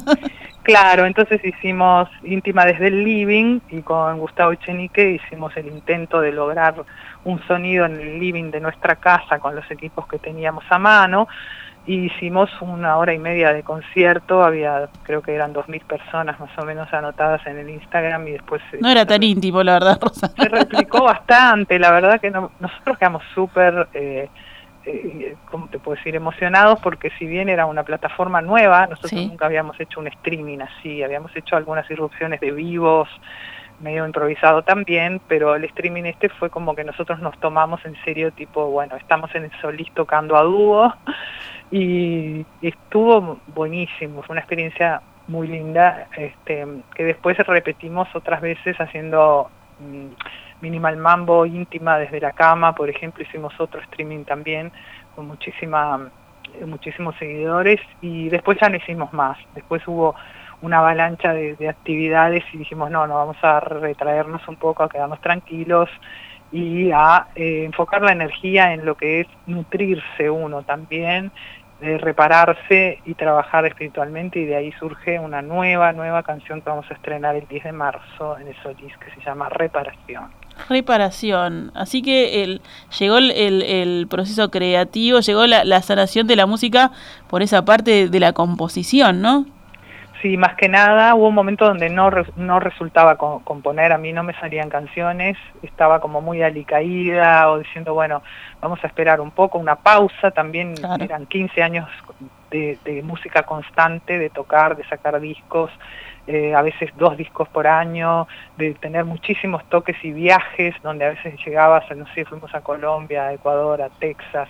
Claro, 0.64 1.08
entonces 1.08 1.44
hicimos 1.44 2.08
íntima 2.24 2.66
desde 2.66 2.86
el 2.90 3.04
living 3.04 3.62
y 3.72 3.82
con 3.82 4.20
Gustavo 4.20 4.52
Echenique 4.52 5.10
hicimos 5.14 5.58
el 5.58 5.66
intento 5.66 6.22
de 6.22 6.32
lograr 6.32 6.76
un 7.24 7.42
sonido 7.48 7.86
en 7.88 7.94
el 8.00 8.20
living 8.20 8.52
de 8.52 8.60
nuestra 8.60 8.96
casa 8.98 9.40
con 9.40 9.56
los 9.56 9.70
equipos 9.72 10.06
que 10.08 10.20
teníamos 10.20 10.64
a 10.70 10.78
mano. 10.78 11.28
Y 11.84 12.06
hicimos 12.06 12.50
una 12.62 12.98
hora 12.98 13.14
y 13.14 13.18
media 13.18 13.54
de 13.54 13.64
concierto, 13.64 14.44
había 14.44 14.90
creo 15.02 15.22
que 15.22 15.34
eran 15.34 15.52
dos 15.52 15.68
mil 15.68 15.84
personas 15.86 16.40
más 16.40 16.52
o 16.58 16.64
menos 16.64 16.92
anotadas 16.94 17.42
en 17.48 17.58
el 17.58 17.70
Instagram 17.70 18.28
y 18.28 18.32
después 18.34 18.62
No 18.80 18.90
era 18.90 19.06
tan 19.06 19.24
íntimo, 19.24 19.64
la 19.64 19.74
verdad, 19.74 19.98
Rosa. 20.02 20.28
se 20.28 20.48
replicó 20.48 21.04
bastante, 21.04 21.80
la 21.80 21.92
verdad 21.92 22.22
que 22.22 22.30
no- 22.30 22.52
nosotros 22.60 22.98
quedamos 23.00 23.24
súper 23.34 23.90
eh, 23.94 24.30
eh, 24.84 25.38
¿cómo 25.46 25.68
te 25.68 25.80
puedo 25.80 25.96
decir? 25.96 26.16
Emocionados 26.16 26.80
porque 26.82 27.12
si 27.18 27.26
bien 27.28 27.50
era 27.50 27.66
una 27.66 27.84
plataforma 27.84 28.42
nueva, 28.42 28.88
nosotros 28.88 29.14
nunca 29.14 29.46
habíamos 29.46 29.80
hecho 29.80 30.00
un 30.00 30.08
streaming 30.08 30.60
así, 30.60 31.04
habíamos 31.04 31.36
hecho 31.36 31.56
algunas 31.56 31.90
irrupciones 31.92 32.40
de 32.40 32.52
vivos, 32.52 33.08
medio 33.82 34.06
improvisado 34.06 34.62
también, 34.64 35.22
pero 35.28 35.56
el 35.56 35.64
streaming 35.66 36.04
este 36.04 36.30
fue 36.30 36.50
como 36.50 36.76
que 36.76 36.84
nosotros 36.84 37.20
nos 37.20 37.38
tomamos 37.40 37.84
en 37.86 37.96
serio, 38.04 38.32
tipo, 38.32 38.68
bueno, 38.70 38.96
estamos 38.96 39.34
en 39.36 39.46
el 39.46 39.52
Solís 39.62 39.92
tocando 39.94 40.38
a 40.38 40.44
dúo 40.44 40.94
y 41.72 42.46
estuvo 42.62 43.40
buenísimo, 43.48 44.22
fue 44.24 44.34
una 44.34 44.42
experiencia 44.42 45.02
muy 45.28 45.48
linda, 45.48 46.08
este, 46.18 46.66
que 46.96 47.04
después 47.04 47.38
repetimos 47.38 48.08
otras 48.14 48.42
veces 48.42 48.80
haciendo 48.80 49.50
mm, 49.80 50.08
Minimal 50.62 50.98
Mambo 50.98 51.46
íntima 51.46 51.98
desde 51.98 52.20
la 52.20 52.34
cama, 52.34 52.76
por 52.76 52.90
ejemplo, 52.90 53.24
hicimos 53.24 53.54
otro 53.60 53.82
streaming 53.82 54.24
también 54.26 54.72
con 55.16 55.28
muchísima 55.28 56.12
muchísimos 56.66 57.16
seguidores 57.18 57.80
y 58.02 58.30
después 58.30 58.58
ya 58.60 58.70
no 58.70 58.76
hicimos 58.76 59.14
más, 59.14 59.38
después 59.56 59.82
hubo 59.88 60.16
una 60.62 60.80
avalancha 60.80 61.34
de, 61.34 61.70
actividades 61.70 62.44
y 62.54 62.60
dijimos 62.60 62.92
no, 62.92 63.08
no, 63.08 63.16
vamos 63.16 63.38
a 63.42 63.60
retraernos 63.60 64.48
un 64.48 64.56
poco, 64.56 64.84
a 64.84 64.90
quedarnos 64.90 65.20
tranquilos 65.22 65.90
y 66.52 66.92
a 66.92 67.28
eh, 67.36 67.64
enfocar 67.66 68.02
la 68.02 68.12
energía 68.12 68.74
en 68.74 68.86
lo 68.86 68.96
que 68.96 69.22
es 69.22 69.28
nutrirse 69.48 70.30
uno 70.30 70.64
también, 70.64 71.32
de 71.80 71.98
repararse 71.98 73.00
y 73.06 73.16
trabajar 73.16 73.66
espiritualmente 73.66 74.40
y 74.40 74.46
de 74.46 74.56
ahí 74.56 74.72
surge 74.74 75.20
una 75.20 75.42
nueva, 75.42 75.94
nueva 75.94 76.22
canción 76.22 76.62
que 76.62 76.70
vamos 76.70 76.86
a 76.92 76.94
estrenar 76.94 77.36
el 77.36 77.48
10 77.48 77.64
de 77.64 77.72
marzo 77.72 78.38
en 78.38 78.48
el 78.48 78.56
Solís 78.62 78.96
que 78.98 79.10
se 79.16 79.26
llama 79.26 79.50
Reparación. 79.50 80.30
Reparación. 80.70 81.72
Así 81.74 82.04
que 82.04 82.44
el, 82.44 82.62
llegó 83.00 83.18
el, 83.18 83.32
el, 83.32 84.08
proceso 84.08 84.52
creativo, 84.52 85.22
llegó 85.22 85.48
la, 85.48 85.64
la 85.66 85.82
sanación 85.82 86.28
de 86.28 86.36
la 86.36 86.46
música 86.46 86.92
por 87.28 87.42
esa 87.42 87.66
parte 87.66 88.10
de 88.10 88.20
la 88.20 88.34
composición, 88.34 89.22
¿no? 89.22 89.48
Sí, 90.22 90.38
más 90.38 90.56
que 90.56 90.70
nada 90.70 91.16
hubo 91.16 91.30
un 91.30 91.34
momento 91.34 91.66
donde 91.66 91.90
no, 91.90 92.12
no 92.36 92.60
resultaba 92.60 93.18
componer, 93.18 93.92
a 93.92 93.98
mí 93.98 94.14
no 94.14 94.22
me 94.22 94.34
salían 94.34 94.70
canciones, 94.70 95.36
estaba 95.64 96.00
como 96.00 96.22
muy 96.22 96.44
alicaída 96.44 97.50
o 97.50 97.58
diciendo, 97.58 97.96
bueno, 97.96 98.22
vamos 98.62 98.84
a 98.84 98.88
esperar 98.88 99.20
un 99.20 99.32
poco, 99.32 99.58
una 99.58 99.78
pausa, 99.78 100.30
también 100.30 100.76
eran 101.00 101.26
15 101.26 101.64
años 101.64 101.90
de, 102.52 103.02
música 103.04 103.44
constante, 103.44 104.20
de 104.20 104.30
tocar, 104.30 104.78
de 104.78 104.84
sacar 104.88 105.20
discos, 105.20 105.72
eh, 106.28 106.54
a 106.54 106.62
veces 106.62 106.92
dos 106.98 107.18
discos 107.18 107.50
por 107.50 107.66
año, 107.66 108.28
de 108.58 108.76
tener 108.76 109.06
muchísimos 109.06 109.64
toques 109.70 109.96
y 110.04 110.12
viajes, 110.12 110.76
donde 110.84 111.06
a 111.06 111.10
veces 111.10 111.34
llegabas, 111.44 111.84
no 111.96 112.06
sé, 112.14 112.26
fuimos 112.26 112.54
a 112.54 112.62
Colombia, 112.62 113.28
a 113.28 113.34
Ecuador, 113.34 113.82
a 113.82 113.90
Texas, 113.90 114.50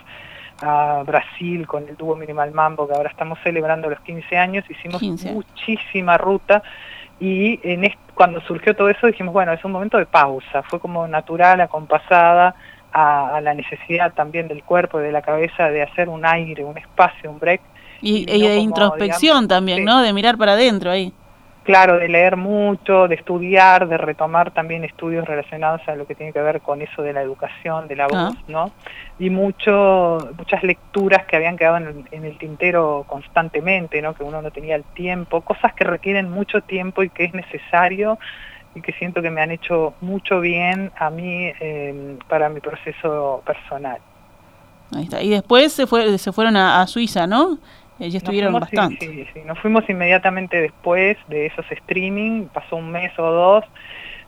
a 0.62 1.02
Brasil 1.04 1.66
con 1.66 1.88
el 1.88 1.96
dúo 1.96 2.16
Minimal 2.16 2.52
Mambo, 2.52 2.86
que 2.86 2.94
ahora 2.94 3.10
estamos 3.10 3.38
celebrando 3.42 3.90
los 3.90 4.00
15 4.00 4.36
años, 4.38 4.64
hicimos 4.70 5.02
muchísima 5.02 6.16
ruta 6.16 6.62
y 7.20 7.60
en 7.62 7.92
cuando 8.14 8.40
surgió 8.40 8.74
todo 8.74 8.88
eso 8.88 9.06
dijimos, 9.06 9.32
bueno, 9.32 9.52
es 9.52 9.64
un 9.64 9.72
momento 9.72 9.98
de 9.98 10.06
pausa, 10.06 10.62
fue 10.62 10.80
como 10.80 11.06
natural, 11.06 11.60
acompasada 11.60 12.54
a, 12.92 13.36
a 13.36 13.40
la 13.40 13.54
necesidad 13.54 14.12
también 14.14 14.48
del 14.48 14.62
cuerpo 14.62 15.00
y 15.00 15.04
de 15.04 15.12
la 15.12 15.22
cabeza 15.22 15.68
de 15.68 15.82
hacer 15.82 16.08
un 16.08 16.24
aire, 16.24 16.64
un 16.64 16.78
espacio, 16.78 17.30
un 17.30 17.38
break. 17.38 17.60
Y, 18.00 18.26
de 18.26 18.56
introspección 18.56 19.46
también, 19.46 19.84
¿no? 19.84 20.02
De 20.02 20.12
mirar 20.12 20.36
para 20.36 20.52
adentro 20.52 20.90
ahí 20.90 21.12
claro, 21.62 21.98
de 21.98 22.08
leer 22.08 22.36
mucho, 22.36 23.08
de 23.08 23.14
estudiar, 23.14 23.88
de 23.88 23.96
retomar 23.96 24.50
también 24.50 24.84
estudios 24.84 25.26
relacionados 25.26 25.80
a 25.88 25.94
lo 25.94 26.06
que 26.06 26.14
tiene 26.14 26.32
que 26.32 26.40
ver 26.40 26.60
con 26.60 26.82
eso 26.82 27.02
de 27.02 27.12
la 27.12 27.22
educación, 27.22 27.88
de 27.88 27.96
la 27.96 28.04
ah. 28.04 28.08
voz, 28.30 28.48
¿no? 28.48 28.72
Y 29.18 29.30
mucho, 29.30 30.18
muchas 30.36 30.62
lecturas 30.62 31.24
que 31.26 31.36
habían 31.36 31.56
quedado 31.56 31.76
en 31.76 32.24
el, 32.24 32.38
tintero 32.38 33.04
constantemente, 33.06 34.02
¿no? 34.02 34.14
Que 34.14 34.24
uno 34.24 34.42
no 34.42 34.50
tenía 34.50 34.74
el 34.74 34.84
tiempo, 34.84 35.42
cosas 35.42 35.72
que 35.74 35.84
requieren 35.84 36.30
mucho 36.30 36.60
tiempo 36.60 37.02
y 37.02 37.10
que 37.10 37.24
es 37.24 37.34
necesario 37.34 38.18
y 38.74 38.80
que 38.80 38.92
siento 38.92 39.22
que 39.22 39.30
me 39.30 39.42
han 39.42 39.50
hecho 39.50 39.94
mucho 40.00 40.40
bien 40.40 40.90
a 40.96 41.10
mí 41.10 41.52
eh, 41.60 42.18
para 42.28 42.48
mi 42.48 42.60
proceso 42.60 43.42
personal. 43.44 43.98
Ahí 44.94 45.04
está. 45.04 45.22
Y 45.22 45.30
después 45.30 45.72
se, 45.72 45.86
fue, 45.86 46.18
se 46.18 46.32
fueron 46.32 46.56
a 46.56 46.86
Suiza, 46.86 47.26
¿no? 47.26 47.58
Ya 47.98 48.18
estuvieron 48.18 48.52
bastante. 48.52 49.06
Sí, 49.06 49.26
sí, 49.32 49.40
nos 49.44 49.58
fuimos 49.58 49.88
inmediatamente 49.88 50.60
después 50.60 51.16
de 51.28 51.46
esos 51.46 51.70
streaming, 51.70 52.46
pasó 52.46 52.76
un 52.76 52.90
mes 52.90 53.16
o 53.18 53.30
dos, 53.30 53.64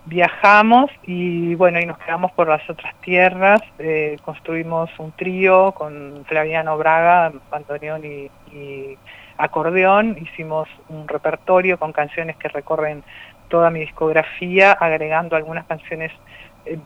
viajamos 0.07 0.91
y 1.05 1.55
bueno, 1.55 1.81
y 1.81 1.87
nos 1.87 1.99
quedamos 1.99 2.33
por 2.33 2.49
las 2.49 2.69
otras 2.69 2.95
tierras, 3.01 3.61
eh, 3.79 4.17
construimos 4.25 4.91
un 4.99 5.13
trío 5.13 5.73
con 5.73 6.25
Flaviano 6.27 6.77
Braga, 6.77 7.33
bandoneón 7.51 8.05
y, 8.05 8.31
y 8.57 8.99
acordeón, 9.39 10.17
hicimos 10.21 10.69
un 10.89 11.09
repertorio 11.09 11.79
con 11.79 11.93
canciones 11.93 12.37
que 12.37 12.49
recorren 12.49 13.03
toda 13.49 13.71
mi 13.71 13.81
discografía, 13.81 14.73
agregando 14.73 15.37
algunas 15.37 15.67
canciones 15.67 16.13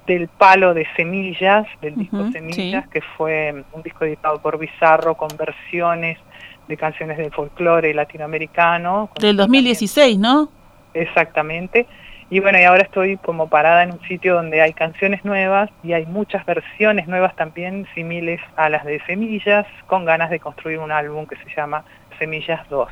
del 0.06 0.28
palo 0.28 0.74
de 0.74 0.86
Semillas, 0.96 1.66
del 1.80 1.96
disco 1.96 2.30
Semillas, 2.32 2.88
que 2.88 3.00
fue 3.00 3.64
un 3.72 3.82
disco 3.82 4.04
editado 4.04 4.40
por 4.40 4.58
Bizarro 4.58 5.16
con 5.16 5.28
versiones 5.36 6.18
de 6.66 6.76
canciones 6.76 7.16
de 7.18 7.30
folclore 7.30 7.94
latinoamericano. 7.94 9.10
Del 9.20 9.36
2016, 9.36 10.18
¿no? 10.18 10.48
Exactamente. 10.94 11.86
Y 12.30 12.40
bueno, 12.40 12.58
y 12.58 12.64
ahora 12.64 12.82
estoy 12.82 13.16
como 13.16 13.48
parada 13.48 13.82
en 13.84 13.92
un 13.92 14.00
sitio 14.02 14.34
donde 14.34 14.60
hay 14.60 14.74
canciones 14.74 15.24
nuevas 15.24 15.70
y 15.82 15.94
hay 15.94 16.04
muchas 16.04 16.44
versiones 16.44 17.08
nuevas 17.08 17.34
también 17.36 17.86
similes 17.94 18.40
a 18.56 18.68
las 18.68 18.84
de 18.84 19.00
Semillas, 19.06 19.66
con 19.86 20.04
ganas 20.04 20.28
de 20.28 20.38
construir 20.38 20.78
un 20.78 20.92
álbum 20.92 21.26
que 21.26 21.36
se 21.36 21.56
llama 21.56 21.84
Semillas 22.18 22.68
2. 22.68 22.88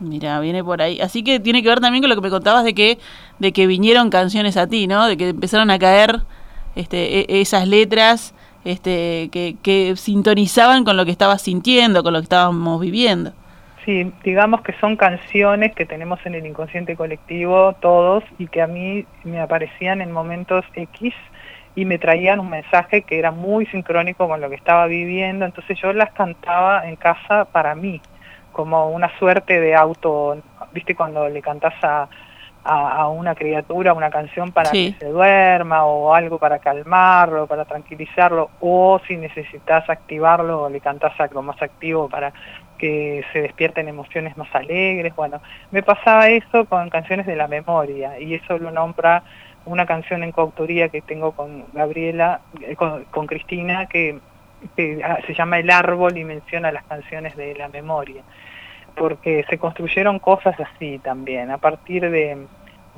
Mira, 0.00 0.40
viene 0.40 0.64
por 0.64 0.80
ahí. 0.80 1.00
Así 1.00 1.22
que 1.22 1.40
tiene 1.40 1.62
que 1.62 1.68
ver 1.68 1.80
también 1.80 2.02
con 2.02 2.08
lo 2.08 2.16
que 2.16 2.22
me 2.22 2.30
contabas 2.30 2.64
de 2.64 2.74
que, 2.74 2.98
de 3.38 3.52
que 3.52 3.66
vinieron 3.66 4.10
canciones 4.10 4.56
a 4.56 4.66
ti, 4.66 4.86
¿no? 4.86 5.06
De 5.06 5.16
que 5.16 5.28
empezaron 5.28 5.70
a 5.70 5.78
caer 5.78 6.20
este, 6.74 7.20
e, 7.20 7.40
esas 7.40 7.68
letras 7.68 8.34
este, 8.64 9.28
que, 9.30 9.56
que 9.62 9.94
sintonizaban 9.96 10.84
con 10.84 10.96
lo 10.96 11.04
que 11.04 11.10
estabas 11.10 11.42
sintiendo, 11.42 12.02
con 12.02 12.14
lo 12.14 12.20
que 12.20 12.24
estábamos 12.24 12.80
viviendo. 12.80 13.32
Sí, 13.84 14.12
digamos 14.24 14.60
que 14.62 14.74
son 14.74 14.96
canciones 14.96 15.74
que 15.74 15.86
tenemos 15.86 16.24
en 16.26 16.34
el 16.34 16.46
inconsciente 16.46 16.96
colectivo 16.96 17.74
todos 17.80 18.22
y 18.38 18.46
que 18.46 18.60
a 18.60 18.66
mí 18.66 19.06
me 19.24 19.40
aparecían 19.40 20.02
en 20.02 20.12
momentos 20.12 20.64
X 20.74 21.14
y 21.74 21.84
me 21.86 21.98
traían 21.98 22.40
un 22.40 22.50
mensaje 22.50 23.02
que 23.02 23.18
era 23.18 23.30
muy 23.30 23.64
sincrónico 23.66 24.28
con 24.28 24.40
lo 24.40 24.50
que 24.50 24.56
estaba 24.56 24.86
viviendo, 24.86 25.46
entonces 25.46 25.78
yo 25.80 25.92
las 25.92 26.12
cantaba 26.12 26.86
en 26.88 26.96
casa 26.96 27.46
para 27.46 27.74
mí, 27.74 28.02
como 28.52 28.90
una 28.90 29.16
suerte 29.18 29.60
de 29.60 29.74
auto, 29.74 30.36
viste 30.72 30.94
cuando 30.94 31.28
le 31.28 31.42
cantas 31.42 31.74
a, 31.82 32.08
a, 32.64 33.08
una 33.08 33.34
criatura 33.34 33.94
una 33.94 34.10
canción 34.10 34.52
para 34.52 34.70
que 34.70 34.94
se 34.98 35.06
duerma 35.06 35.84
o 35.84 36.14
algo 36.14 36.38
para 36.38 36.58
calmarlo, 36.58 37.46
para 37.46 37.64
tranquilizarlo, 37.64 38.50
o 38.60 39.00
si 39.06 39.16
necesitas 39.16 39.88
activarlo, 39.88 40.68
le 40.68 40.80
cantas 40.80 41.18
algo 41.20 41.42
más 41.42 41.60
activo 41.62 42.08
para 42.08 42.32
que 42.78 43.24
se 43.32 43.42
despierten 43.42 43.88
emociones 43.88 44.36
más 44.36 44.48
alegres. 44.54 45.14
Bueno, 45.14 45.40
me 45.70 45.82
pasaba 45.82 46.28
eso 46.28 46.64
con 46.64 46.88
canciones 46.90 47.26
de 47.26 47.36
la 47.36 47.46
memoria 47.46 48.18
y 48.18 48.34
eso 48.34 48.58
lo 48.58 48.70
nombra 48.70 49.22
una 49.66 49.86
canción 49.86 50.22
en 50.22 50.32
coautoría 50.32 50.88
que 50.88 51.02
tengo 51.02 51.32
con 51.32 51.66
Gabriela, 51.72 52.40
eh, 52.60 52.76
con, 52.76 53.26
Cristina, 53.26 53.86
que, 53.86 54.18
que 54.76 55.00
ah, 55.04 55.18
se 55.26 55.34
llama 55.34 55.58
El 55.58 55.70
Árbol 55.70 56.16
y 56.16 56.24
menciona 56.24 56.72
las 56.72 56.84
canciones 56.84 57.36
de 57.36 57.54
la 57.54 57.68
memoria 57.68 58.22
porque 58.96 59.44
se 59.48 59.58
construyeron 59.58 60.18
cosas 60.18 60.54
así 60.60 60.98
también, 60.98 61.50
a 61.50 61.58
partir 61.58 62.10
de, 62.10 62.46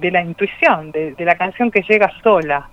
de 0.00 0.10
la 0.10 0.22
intuición, 0.22 0.90
de, 0.90 1.14
de, 1.14 1.24
la 1.24 1.36
canción 1.36 1.70
que 1.70 1.82
llega 1.82 2.10
sola. 2.22 2.68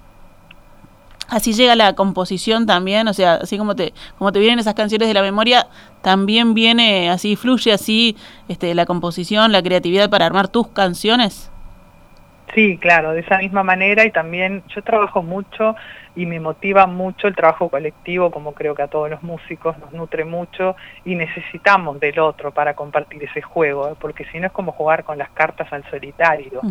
Así 1.27 1.53
llega 1.53 1.75
la 1.75 1.93
composición 1.93 2.65
también, 2.65 3.07
o 3.07 3.13
sea, 3.13 3.35
así 3.35 3.57
como 3.59 3.75
te, 3.75 3.93
como 4.17 4.31
te 4.31 4.39
vienen 4.39 4.57
esas 4.57 4.73
canciones 4.73 5.07
de 5.07 5.13
la 5.13 5.21
memoria, 5.21 5.67
también 6.01 6.55
viene 6.55 7.11
así, 7.11 7.35
fluye 7.35 7.71
así 7.71 8.17
este, 8.47 8.73
la 8.73 8.87
composición, 8.87 9.51
la 9.51 9.61
creatividad 9.61 10.09
para 10.09 10.25
armar 10.25 10.47
tus 10.47 10.69
canciones. 10.69 11.51
Sí, 12.53 12.77
claro, 12.77 13.11
de 13.11 13.21
esa 13.21 13.37
misma 13.37 13.63
manera 13.63 14.05
y 14.05 14.11
también 14.11 14.63
yo 14.69 14.81
trabajo 14.81 15.21
mucho 15.21 15.75
y 16.15 16.25
me 16.25 16.39
motiva 16.39 16.87
mucho 16.87 17.27
el 17.27 17.35
trabajo 17.35 17.69
colectivo, 17.69 18.31
como 18.31 18.53
creo 18.53 18.75
que 18.75 18.81
a 18.81 18.87
todos 18.87 19.09
los 19.09 19.21
músicos 19.23 19.77
nos 19.77 19.93
nutre 19.93 20.25
mucho 20.25 20.75
y 21.05 21.15
necesitamos 21.15 21.99
del 21.99 22.19
otro 22.19 22.51
para 22.51 22.73
compartir 22.73 23.23
ese 23.23 23.41
juego, 23.41 23.89
¿eh? 23.89 23.93
porque 23.99 24.25
si 24.25 24.39
no 24.39 24.47
es 24.47 24.51
como 24.51 24.71
jugar 24.71 25.03
con 25.03 25.17
las 25.17 25.29
cartas 25.29 25.71
al 25.71 25.89
solitario. 25.89 26.61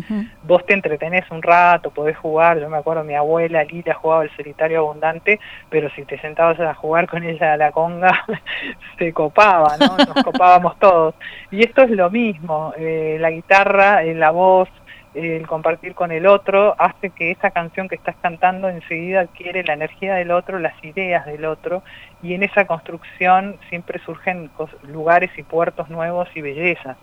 Vos 0.43 0.65
te 0.65 0.73
entretenés 0.73 1.29
un 1.31 1.41
rato, 1.41 1.91
podés 1.91 2.17
jugar, 2.17 2.59
yo 2.59 2.69
me 2.69 2.77
acuerdo 2.77 3.03
mi 3.03 3.15
abuela 3.15 3.63
Lila 3.63 3.93
jugaba 3.93 4.23
el 4.23 4.35
solitario 4.35 4.79
abundante, 4.79 5.39
pero 5.69 5.89
si 5.95 6.03
te 6.03 6.19
sentabas 6.19 6.59
a 6.59 6.73
jugar 6.73 7.07
con 7.07 7.23
ella 7.23 7.53
a 7.53 7.57
la 7.57 7.71
conga, 7.71 8.25
se 8.99 9.13
copaba, 9.13 9.77
¿no? 9.79 9.97
Nos 9.97 10.23
copábamos 10.23 10.77
todos. 10.79 11.15
Y 11.51 11.63
esto 11.63 11.83
es 11.83 11.91
lo 11.91 12.09
mismo, 12.09 12.73
eh, 12.77 13.17
la 13.19 13.31
guitarra, 13.31 14.03
eh, 14.03 14.13
la 14.13 14.31
voz, 14.31 14.69
el 15.13 15.47
compartir 15.47 15.95
con 15.95 16.11
el 16.11 16.27
otro 16.27 16.75
hace 16.77 17.09
que 17.09 17.31
esa 17.31 17.51
canción 17.51 17.87
que 17.87 17.95
estás 17.95 18.15
cantando 18.21 18.69
enseguida 18.69 19.21
adquiere 19.21 19.63
la 19.63 19.73
energía 19.73 20.15
del 20.15 20.31
otro, 20.31 20.59
las 20.59 20.83
ideas 20.83 21.25
del 21.25 21.45
otro, 21.45 21.83
y 22.21 22.33
en 22.33 22.43
esa 22.43 22.65
construcción 22.65 23.57
siempre 23.69 23.99
surgen 24.05 24.51
lugares 24.83 25.31
y 25.37 25.43
puertos 25.43 25.89
nuevos 25.89 26.27
y 26.35 26.41
bellezas. 26.41 26.97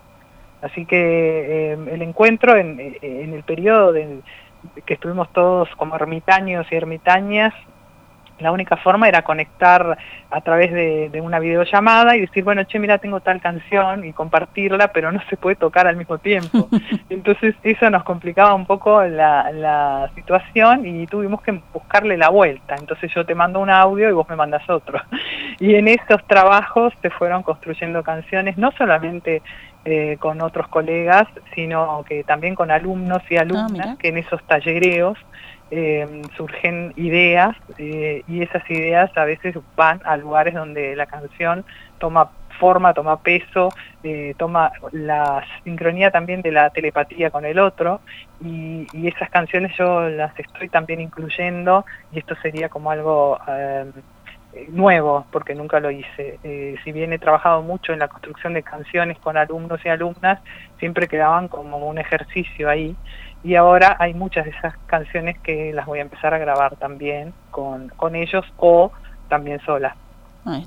Así 0.62 0.86
que 0.86 1.72
eh, 1.72 1.72
el 1.72 2.02
encuentro 2.02 2.56
en, 2.56 2.96
en 3.02 3.34
el 3.34 3.42
periodo 3.42 3.92
de, 3.92 4.20
que 4.84 4.94
estuvimos 4.94 5.32
todos 5.32 5.68
como 5.76 5.96
ermitaños 5.96 6.66
y 6.70 6.76
ermitañas 6.76 7.54
la 8.38 8.52
única 8.52 8.76
forma 8.76 9.08
era 9.08 9.22
conectar 9.22 9.96
a 10.30 10.40
través 10.40 10.72
de, 10.72 11.20
una 11.20 11.38
videollamada 11.38 12.16
y 12.16 12.20
decir, 12.20 12.44
bueno, 12.44 12.64
che, 12.64 12.78
mira, 12.78 12.98
tengo 12.98 13.20
tal 13.20 13.40
canción 13.40 14.04
y 14.04 14.12
compartirla, 14.12 14.92
pero 14.92 15.10
no 15.10 15.20
se 15.30 15.36
puede 15.36 15.56
tocar 15.56 15.86
al 15.86 15.96
mismo 15.96 16.18
tiempo. 16.18 16.68
Entonces 17.08 17.54
eso 17.62 17.88
nos 17.90 18.04
complicaba 18.04 18.54
un 18.54 18.66
poco 18.66 19.02
la, 19.02 19.50
la 19.52 20.10
situación 20.14 20.86
y 20.86 21.06
tuvimos 21.06 21.42
que 21.42 21.60
buscarle 21.72 22.16
la 22.16 22.28
vuelta. 22.28 22.76
Entonces 22.78 23.12
yo 23.14 23.24
te 23.24 23.34
mando 23.34 23.60
un 23.60 23.70
audio 23.70 24.08
y 24.08 24.12
vos 24.12 24.28
me 24.28 24.36
mandas 24.36 24.68
otro. 24.68 25.00
Y 25.58 25.74
en 25.74 25.88
esos 25.88 26.22
trabajos 26.26 26.92
se 27.00 27.08
fueron 27.08 27.42
construyendo 27.42 28.02
canciones, 28.02 28.58
no 28.58 28.72
solamente 28.72 29.40
eh, 29.86 30.16
con 30.18 30.42
otros 30.42 30.68
colegas, 30.68 31.28
sino 31.54 32.04
que 32.06 32.24
también 32.24 32.54
con 32.54 32.70
alumnos 32.70 33.22
y 33.30 33.36
alumnas 33.36 33.90
ah, 33.90 33.96
que 33.98 34.08
en 34.08 34.18
esos 34.18 34.42
tallereos 34.42 35.16
eh, 35.70 36.22
surgen 36.36 36.92
ideas 36.96 37.56
eh, 37.78 38.22
y 38.28 38.42
esas 38.42 38.68
ideas 38.70 39.10
a 39.16 39.24
veces 39.24 39.56
van 39.76 40.00
a 40.04 40.16
lugares 40.16 40.54
donde 40.54 40.94
la 40.94 41.06
canción 41.06 41.64
toma 41.98 42.30
forma, 42.60 42.94
toma 42.94 43.20
peso, 43.20 43.68
eh, 44.02 44.34
toma 44.38 44.72
la 44.92 45.44
sincronía 45.64 46.10
también 46.10 46.40
de 46.42 46.52
la 46.52 46.70
telepatía 46.70 47.30
con 47.30 47.44
el 47.44 47.58
otro 47.58 48.00
y, 48.42 48.86
esas 49.06 49.30
canciones 49.30 49.76
yo 49.76 50.08
las 50.08 50.38
estoy 50.38 50.68
también 50.68 51.00
incluyendo 51.00 51.84
y 52.12 52.18
esto 52.18 52.34
sería 52.42 52.68
como 52.68 52.90
algo 52.90 53.38
nuevo 54.68 55.26
porque 55.30 55.54
nunca 55.54 55.80
lo 55.80 55.90
hice. 55.90 56.38
si 56.84 56.92
bien 56.92 57.12
he 57.12 57.18
trabajado 57.18 57.62
mucho 57.62 57.92
en 57.92 57.98
la 57.98 58.08
construcción 58.08 58.54
de 58.54 58.62
canciones 58.62 59.18
con 59.18 59.36
alumnos 59.36 59.80
y 59.84 59.88
alumnas, 59.88 60.40
siempre 60.78 61.08
quedaban 61.08 61.48
como 61.48 61.78
un 61.78 61.98
ejercicio 61.98 62.68
ahí 62.68 62.96
y 63.42 63.54
ahora 63.54 63.96
hay 63.98 64.14
muchas 64.14 64.44
de 64.44 64.50
esas 64.50 64.76
canciones 64.86 65.38
que 65.40 65.72
las 65.72 65.86
voy 65.86 66.00
a 66.00 66.02
empezar 66.02 66.34
a 66.34 66.38
grabar 66.38 66.76
también 66.76 67.32
con, 67.50 67.88
con 67.90 68.16
ellos 68.16 68.44
o 68.56 68.92
también 69.28 69.60
solas. 69.60 69.94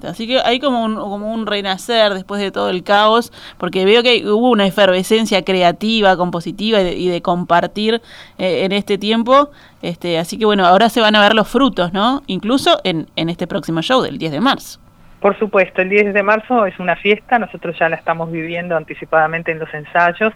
Así 0.04 0.28
que 0.28 0.40
hay 0.40 0.60
como 0.60 0.84
un, 0.84 0.96
como 0.96 1.34
un 1.34 1.48
renacer 1.48 2.14
después 2.14 2.42
de 2.42 2.52
todo 2.52 2.70
el 2.70 2.84
caos, 2.84 3.32
porque 3.58 3.86
veo 3.86 4.04
que 4.04 4.30
hubo 4.30 4.50
una 4.50 4.66
efervescencia 4.66 5.44
creativa, 5.44 6.18
compositiva 6.18 6.82
y 6.82 7.08
de, 7.08 7.22
compartir 7.22 8.02
eh, 8.38 8.66
en 8.66 8.72
este 8.72 8.98
tiempo. 8.98 9.52
Este, 9.82 10.18
así 10.18 10.38
que 10.38 10.46
bueno, 10.46 10.66
ahora 10.66 10.90
se 10.90 11.00
van 11.00 11.16
a 11.16 11.22
ver 11.22 11.34
los 11.34 11.48
frutos, 11.48 11.94
¿no? 11.94 12.24
Incluso 12.28 12.80
en, 12.84 13.08
en 13.16 13.30
este 13.30 13.48
próximo 13.48 13.82
show 13.82 14.02
del 14.02 14.18
10 14.18 14.34
de 14.34 14.42
marzo. 14.42 14.80
Por 15.20 15.38
supuesto, 15.38 15.82
el 15.82 15.90
10 15.90 16.14
de 16.14 16.24
marzo 16.24 16.66
es 16.66 16.80
una 16.80 16.96
fiesta, 16.96 17.40
nosotros 17.40 17.78
ya 17.78 17.90
la 17.90 17.98
estamos 17.98 18.32
viviendo 18.32 18.78
anticipadamente 18.78 19.52
en 19.52 19.60
los 19.60 19.74
ensayos. 19.74 20.34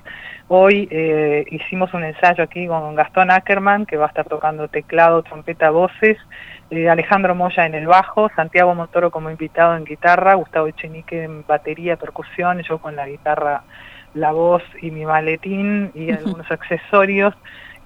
Hoy 0.50 0.90
eh, 0.92 1.46
hicimos 1.52 1.94
un 1.94 2.04
ensayo 2.04 2.44
aquí 2.44 2.68
con 2.68 2.94
Gastón 2.96 3.32
Ackerman, 3.32 3.86
que 3.86 3.96
va 3.96 4.06
a 4.06 4.08
estar 4.10 4.28
tocando 4.28 4.68
teclado, 4.68 5.24
trompeta, 5.24 5.70
voces, 5.70 6.18
eh, 6.78 6.90
Alejandro 6.90 7.36
Moya 7.36 7.66
en 7.66 7.76
el 7.76 7.88
bajo, 7.88 8.30
Santiago 8.36 8.74
Montoro 8.74 9.12
como 9.12 9.30
invitado 9.30 9.76
en 9.76 9.86
guitarra, 9.86 10.34
Gustavo 10.36 10.68
Echenique 10.68 11.24
en 11.24 11.46
batería, 11.46 11.98
percusión, 11.98 12.62
yo 12.64 12.80
con 12.80 12.96
la 12.96 13.08
guitarra, 13.08 13.64
la 14.14 14.32
voz 14.32 14.64
y 14.82 14.92
mi 14.92 15.06
maletín 15.06 15.92
y 15.94 16.12
algunos 16.12 16.50
accesorios. 16.50 17.34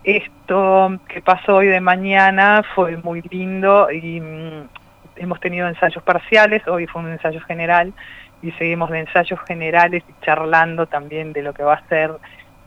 Esto 0.03 0.99
que 1.07 1.21
pasó 1.21 1.57
hoy 1.57 1.67
de 1.67 1.81
mañana 1.81 2.63
fue 2.75 2.97
muy 2.97 3.21
lindo 3.21 3.91
y 3.91 4.21
mm, 4.21 4.69
hemos 5.17 5.39
tenido 5.39 5.67
ensayos 5.67 6.03
parciales, 6.03 6.65
hoy 6.67 6.87
fue 6.87 7.01
un 7.01 7.11
ensayo 7.11 7.41
general 7.41 7.93
y 8.41 8.51
seguimos 8.53 8.89
de 8.89 8.99
ensayos 8.99 9.39
generales 9.47 10.03
y 10.07 10.25
charlando 10.25 10.85
también 10.85 11.33
de 11.33 11.41
lo 11.41 11.53
que 11.53 11.63
va 11.63 11.73
a 11.73 11.87
ser 11.89 12.11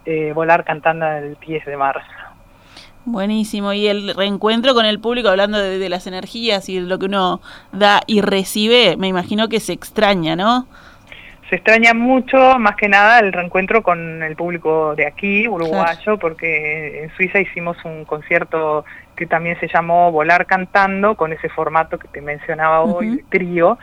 eh, 0.04 0.33
volar 0.35 0.64
cantando 0.64 1.06
el 1.06 1.37
10 1.40 1.64
de 1.64 1.76
marzo. 1.76 2.29
Buenísimo, 3.06 3.72
y 3.72 3.86
el 3.86 4.14
reencuentro 4.14 4.74
con 4.74 4.84
el 4.84 5.00
público 5.00 5.30
hablando 5.30 5.58
de, 5.58 5.88
las 5.88 6.06
energías 6.06 6.68
y 6.68 6.80
de 6.80 6.86
lo 6.86 6.98
que 6.98 7.06
uno 7.06 7.40
da 7.72 8.00
y 8.06 8.20
recibe, 8.20 8.96
me 8.98 9.08
imagino 9.08 9.48
que 9.48 9.58
se 9.58 9.72
extraña, 9.72 10.36
¿no? 10.36 10.66
Se 11.48 11.56
extraña 11.56 11.94
mucho, 11.94 12.58
más 12.58 12.76
que 12.76 12.88
nada, 12.88 13.18
el 13.18 13.32
reencuentro 13.32 13.82
con 13.82 14.22
el 14.22 14.36
público 14.36 14.94
de 14.94 15.06
aquí, 15.06 15.48
uruguayo, 15.48 16.18
porque 16.18 17.02
en 17.02 17.10
Suiza 17.16 17.40
hicimos 17.40 17.76
un 17.84 18.04
concierto 18.04 18.84
que 19.16 19.26
también 19.26 19.58
se 19.58 19.66
llamó 19.66 20.12
Volar 20.12 20.46
Cantando, 20.46 21.16
con 21.16 21.32
ese 21.32 21.48
formato 21.48 21.98
que 21.98 22.06
te 22.06 22.20
mencionaba 22.20 22.82
hoy, 22.82 23.24
trío, 23.30 23.78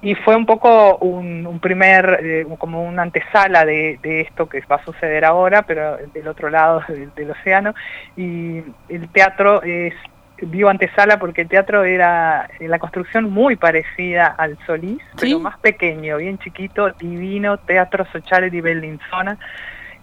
y 0.00 0.14
fue 0.14 0.36
un 0.36 0.46
poco 0.46 0.96
un, 0.98 1.58
primer, 1.60 2.20
eh, 2.22 2.46
como 2.58 2.84
una 2.84 3.02
antesala 3.02 3.64
de, 3.64 3.98
esto 4.02 4.48
que 4.48 4.62
va 4.70 4.76
a 4.76 4.84
suceder 4.84 5.24
ahora, 5.24 5.62
pero 5.62 5.96
del 6.14 6.28
otro 6.28 6.50
lado 6.50 6.82
del, 7.16 7.30
océano, 7.30 7.74
y 8.16 8.62
el 8.88 9.08
teatro 9.12 9.62
es 9.62 9.94
vio 10.40 10.68
antesala 10.68 11.18
porque 11.18 11.42
el 11.42 11.48
teatro 11.48 11.82
era 11.82 12.48
la 12.60 12.78
construcción 12.78 13.28
muy 13.28 13.56
parecida 13.56 14.26
al 14.26 14.56
Solís, 14.66 15.02
pero 15.20 15.40
más 15.40 15.58
pequeño, 15.58 16.18
bien 16.18 16.38
chiquito, 16.38 16.90
divino, 16.90 17.56
Teatro 17.58 18.06
Sociale 18.12 18.48
di 18.48 18.60
Bellinzona, 18.60 19.36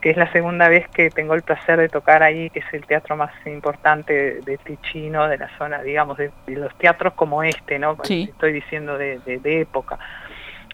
que 0.06 0.12
es 0.12 0.18
la 0.18 0.32
segunda 0.32 0.70
vez 0.70 0.88
que 0.90 1.10
tengo 1.10 1.34
el 1.34 1.42
placer 1.42 1.80
de 1.80 1.90
tocar 1.90 2.22
ahí, 2.22 2.52
que 2.52 2.60
es 2.60 2.74
el 2.74 2.86
teatro 2.86 3.18
más 3.18 3.32
importante 3.48 4.40
de, 4.46 4.60
Ticino, 4.60 5.28
de 5.28 5.40
la 5.40 5.50
zona, 5.58 5.82
digamos, 5.82 6.20
de, 6.20 6.32
los 6.46 6.72
teatros 6.78 7.14
como 7.16 7.42
este, 7.42 7.80
¿no? 7.80 7.98
Estoy 8.08 8.54
diciendo 8.54 9.00
de, 9.00 9.42
época. 9.44 9.98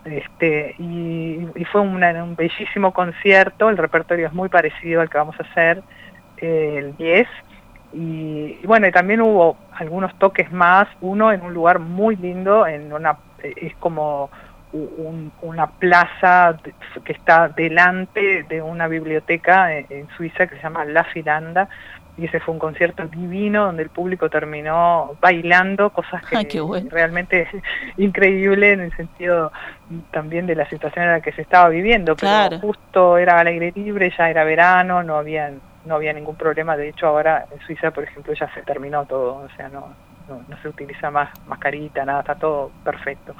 Este, 0.04 0.76
y, 0.80 1.48
fue 1.72 1.80
un 1.80 2.36
bellísimo 2.36 2.92
concierto, 2.92 3.70
el 3.70 3.78
repertorio 3.78 4.28
es 4.28 4.34
muy 4.34 4.50
parecido 4.50 5.00
al 5.00 5.10
que 5.10 5.18
vamos 5.18 5.40
a 5.40 5.44
hacer 5.44 5.82
eh, 6.36 6.76
el 6.80 6.98
10, 6.98 7.26
y, 7.94 8.60
bueno, 8.66 8.86
y 8.88 8.92
también 8.92 9.22
hubo 9.22 9.56
algunos 9.78 10.14
toques 10.20 10.52
más, 10.52 10.90
uno 11.00 11.32
en 11.32 11.42
un 11.42 11.54
lugar 11.54 11.80
muy 11.80 12.18
lindo, 12.18 12.68
en 12.68 12.92
una, 12.92 13.16
es 13.42 13.74
como 13.78 14.30
una 14.74 15.68
plaza 15.68 16.58
que 17.04 17.14
está 17.14 17.50
delante 17.50 18.44
de 18.44 18.62
una 18.62 18.88
biblioteca 18.88 19.74
en, 19.74 20.08
Suiza 20.16 20.48
que 20.48 20.56
se 20.56 20.62
llama 20.62 20.86
La 20.86 21.04
Filanda 21.04 21.68
y 22.18 22.26
ese 22.26 22.40
fue 22.40 22.54
un 22.54 22.60
concierto 22.60 23.06
divino 23.08 23.66
donde 23.66 23.84
el 23.84 23.90
público 23.90 24.30
terminó 24.30 25.16
bailando, 25.20 25.90
cosas 25.92 26.22
que 26.26 26.62
realmente 26.90 27.48
increíble 27.98 28.74
en 28.74 28.82
el 28.82 28.96
sentido 28.96 29.52
también 30.12 30.46
de 30.46 30.56
la 30.56 30.70
situación 30.70 31.06
en 31.06 31.12
la 31.12 31.22
que 31.22 31.32
se 31.32 31.42
estaba 31.42 31.70
viviendo, 31.70 32.16
pero 32.16 32.60
justo 32.60 33.18
era 33.18 33.40
al 33.40 33.48
aire 33.48 33.72
libre, 33.76 34.14
ya 34.18 34.30
era 34.30 34.44
verano, 34.44 35.04
no 35.04 35.18
había 35.18 35.52
no 35.84 35.96
había 35.96 36.14
ningún 36.14 36.36
problema, 36.36 36.78
de 36.78 36.90
hecho 36.90 37.08
ahora 37.08 37.48
en 37.52 37.60
Suiza 37.66 37.92
por 37.92 38.04
ejemplo 38.04 38.34
ya 38.34 38.54
se 38.54 38.62
terminó 38.62 39.06
todo, 39.06 39.38
o 39.38 39.50
sea 39.56 39.68
no 39.70 40.11
no, 40.48 40.62
se 40.62 40.70
utiliza 40.70 41.12
más 41.12 41.30
mascarita, 41.48 42.06
nada, 42.06 42.22
está 42.22 42.36
todo 42.36 42.72
perfecto. 42.84 43.36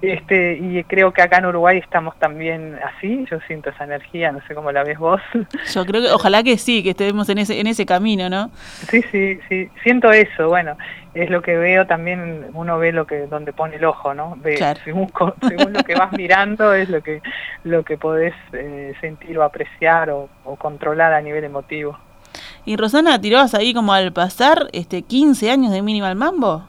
Este, 0.00 0.58
y 0.60 0.82
creo 0.84 1.12
que 1.12 1.22
acá 1.22 1.38
en 1.38 1.46
Uruguay 1.46 1.78
estamos 1.78 2.18
también 2.18 2.78
así, 2.84 3.24
yo 3.30 3.38
siento 3.46 3.70
esa 3.70 3.84
energía, 3.84 4.32
no 4.32 4.40
sé 4.46 4.54
cómo 4.54 4.72
la 4.72 4.84
ves 4.84 4.98
vos. 4.98 5.20
Yo 5.74 5.84
creo 5.86 6.02
que, 6.02 6.10
ojalá 6.10 6.42
que 6.42 6.58
sí, 6.58 6.82
que 6.82 6.90
estemos 6.90 7.28
en 7.28 7.38
ese, 7.38 7.60
en 7.60 7.66
ese 7.66 7.86
camino, 7.86 8.28
¿no? 8.28 8.50
Sí, 8.88 9.02
sí, 9.10 9.38
sí, 9.48 9.70
siento 9.82 10.10
eso, 10.10 10.48
bueno, 10.48 10.76
es 11.14 11.30
lo 11.30 11.42
que 11.42 11.56
veo 11.56 11.86
también, 11.86 12.46
uno 12.54 12.78
ve 12.78 12.92
lo 12.92 13.06
que, 13.06 13.26
donde 13.26 13.52
pone 13.52 13.76
el 13.76 13.84
ojo, 13.84 14.14
¿no? 14.14 14.36
Ve, 14.42 14.56
según, 14.84 15.10
lo 15.72 15.84
que 15.84 15.94
vas 15.94 16.12
mirando 16.12 16.74
es 16.74 16.88
lo 16.88 17.02
que, 17.02 17.22
lo 17.64 17.84
que 17.84 17.96
podés 17.98 18.34
eh, 18.52 18.94
sentir 19.00 19.38
o 19.38 19.42
apreciar 19.42 20.10
o 20.10 20.28
controlar 20.58 21.12
a 21.12 21.20
nivel 21.20 21.44
emotivo. 21.44 21.98
Y 22.64 22.76
Rosana, 22.76 23.20
tirabas 23.20 23.54
ahí 23.54 23.74
como 23.74 23.92
al 23.92 24.12
pasar 24.12 24.68
este 24.72 25.02
15 25.02 25.50
años 25.50 25.72
de 25.72 25.82
Minimal 25.82 26.14
Mambo. 26.14 26.68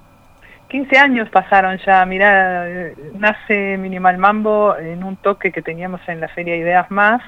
15 0.70 0.98
años 0.98 1.30
pasaron 1.30 1.78
ya, 1.86 2.04
mira, 2.06 2.66
nace 3.14 3.78
Minimal 3.78 4.18
Mambo 4.18 4.76
en 4.76 5.04
un 5.04 5.18
toque 5.18 5.52
que 5.52 5.62
teníamos 5.62 6.02
en 6.08 6.20
la 6.20 6.28
Feria 6.30 6.56
Ideas 6.56 6.90
Más, 6.90 7.22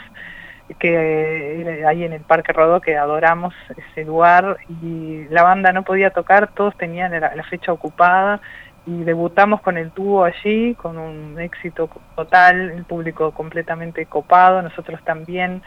que 0.80 1.62
eh, 1.62 1.86
ahí 1.86 2.04
en 2.04 2.14
el 2.14 2.22
Parque 2.22 2.54
Rodó, 2.54 2.82
que 2.82 2.98
adoramos 2.98 3.54
ese 3.92 4.04
lugar, 4.04 4.58
y 4.82 5.26
la 5.30 5.44
banda 5.44 5.72
no 5.72 5.84
podía 5.84 6.10
tocar, 6.10 6.48
todos 6.56 6.76
tenían 6.76 7.12
la, 7.12 7.36
la 7.36 7.44
fecha 7.44 7.72
ocupada, 7.72 8.42
y 8.88 9.04
debutamos 9.04 9.62
con 9.62 9.78
el 9.78 9.92
tubo 9.92 10.24
allí, 10.24 10.74
con 10.74 10.98
un 10.98 11.40
éxito 11.40 11.88
total, 12.16 12.72
el 12.72 12.84
público 12.86 13.30
completamente 13.30 14.08
copado, 14.08 14.64
nosotros 14.64 15.00
también 15.04 15.62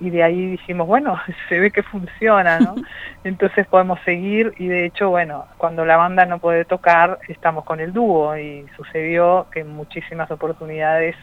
y 0.00 0.10
de 0.10 0.22
ahí 0.22 0.46
dijimos, 0.46 0.86
bueno, 0.86 1.18
se 1.48 1.58
ve 1.58 1.70
que 1.70 1.82
funciona, 1.82 2.58
¿no? 2.60 2.74
Entonces 3.24 3.66
podemos 3.66 3.98
seguir 4.04 4.54
y 4.58 4.68
de 4.68 4.86
hecho, 4.86 5.10
bueno, 5.10 5.46
cuando 5.56 5.84
la 5.84 5.96
banda 5.96 6.24
no 6.26 6.38
puede 6.38 6.64
tocar, 6.64 7.18
estamos 7.28 7.64
con 7.64 7.80
el 7.80 7.92
dúo 7.92 8.36
y 8.36 8.66
sucedió 8.76 9.46
que 9.52 9.60
en 9.60 9.68
muchísimas 9.68 10.30
oportunidades 10.30 11.16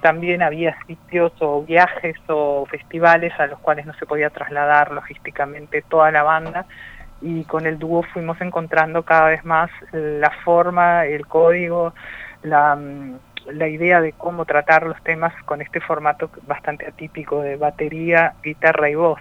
también 0.00 0.42
había 0.42 0.76
sitios 0.86 1.32
o 1.40 1.62
viajes 1.62 2.16
o 2.26 2.66
festivales 2.66 3.32
a 3.38 3.46
los 3.46 3.58
cuales 3.60 3.86
no 3.86 3.94
se 3.94 4.06
podía 4.06 4.30
trasladar 4.30 4.90
logísticamente 4.90 5.82
toda 5.82 6.10
la 6.10 6.22
banda 6.22 6.66
y 7.20 7.44
con 7.44 7.66
el 7.66 7.78
dúo 7.78 8.02
fuimos 8.02 8.40
encontrando 8.40 9.04
cada 9.04 9.28
vez 9.28 9.44
más 9.44 9.70
la 9.92 10.30
forma, 10.44 11.06
el 11.06 11.26
código, 11.26 11.94
la, 12.42 12.74
mm, 12.74 13.18
la 13.46 13.68
idea 13.68 14.00
de 14.00 14.12
cómo 14.12 14.44
tratar 14.44 14.84
los 14.84 15.00
temas 15.02 15.32
con 15.44 15.60
este 15.60 15.80
formato 15.80 16.30
bastante 16.46 16.86
atípico 16.86 17.40
de 17.40 17.56
batería, 17.56 18.34
guitarra 18.42 18.90
y 18.90 18.94
voz. 18.94 19.20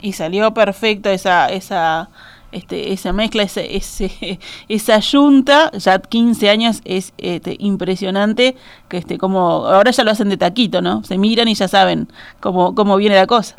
Y 0.00 0.12
salió 0.12 0.52
perfecto 0.52 1.08
esa, 1.08 1.48
esa 1.48 2.10
este, 2.52 2.92
esa 2.92 3.12
mezcla, 3.12 3.42
ese, 3.42 3.76
ese, 3.76 4.38
esa 4.68 4.98
yunta, 5.00 5.70
ya 5.72 5.98
15 5.98 6.48
años 6.50 6.80
es 6.84 7.12
este, 7.18 7.56
impresionante, 7.58 8.56
que 8.88 8.98
este, 8.98 9.18
como 9.18 9.66
ahora 9.66 9.90
ya 9.90 10.04
lo 10.04 10.10
hacen 10.10 10.28
de 10.28 10.36
taquito, 10.36 10.80
¿no? 10.80 11.02
Se 11.04 11.18
miran 11.18 11.48
y 11.48 11.54
ya 11.54 11.68
saben 11.68 12.08
cómo, 12.40 12.74
cómo 12.74 12.96
viene 12.96 13.16
la 13.16 13.26
cosa. 13.26 13.56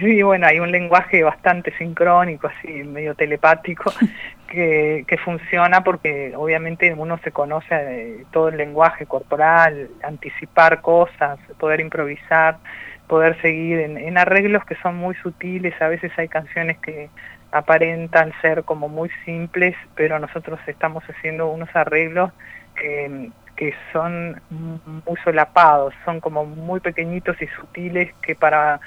Sí, 0.00 0.22
bueno, 0.22 0.46
hay 0.46 0.58
un 0.58 0.72
lenguaje 0.72 1.22
bastante 1.22 1.72
sincrónico, 1.78 2.48
así 2.48 2.82
medio 2.82 3.14
telepático, 3.14 3.92
que, 4.48 5.04
que 5.06 5.18
funciona 5.18 5.84
porque 5.84 6.32
obviamente 6.36 6.92
uno 6.94 7.18
se 7.18 7.30
conoce 7.30 7.68
eh, 7.70 8.24
todo 8.32 8.48
el 8.48 8.56
lenguaje 8.56 9.06
corporal, 9.06 9.88
anticipar 10.02 10.80
cosas, 10.80 11.38
poder 11.60 11.80
improvisar, 11.80 12.58
poder 13.06 13.40
seguir 13.40 13.78
en, 13.80 13.96
en 13.96 14.18
arreglos 14.18 14.64
que 14.64 14.74
son 14.76 14.96
muy 14.96 15.14
sutiles, 15.16 15.80
a 15.80 15.88
veces 15.88 16.10
hay 16.16 16.26
canciones 16.28 16.78
que 16.78 17.08
aparentan 17.52 18.32
ser 18.42 18.64
como 18.64 18.88
muy 18.88 19.10
simples, 19.24 19.76
pero 19.94 20.18
nosotros 20.18 20.58
estamos 20.66 21.04
haciendo 21.04 21.46
unos 21.46 21.68
arreglos 21.76 22.32
que, 22.74 23.30
que 23.54 23.72
son 23.92 24.40
muy 24.50 25.16
solapados, 25.22 25.94
son 26.04 26.18
como 26.20 26.44
muy 26.44 26.80
pequeñitos 26.80 27.40
y 27.40 27.46
sutiles 27.46 28.12
que 28.22 28.34
para 28.34 28.80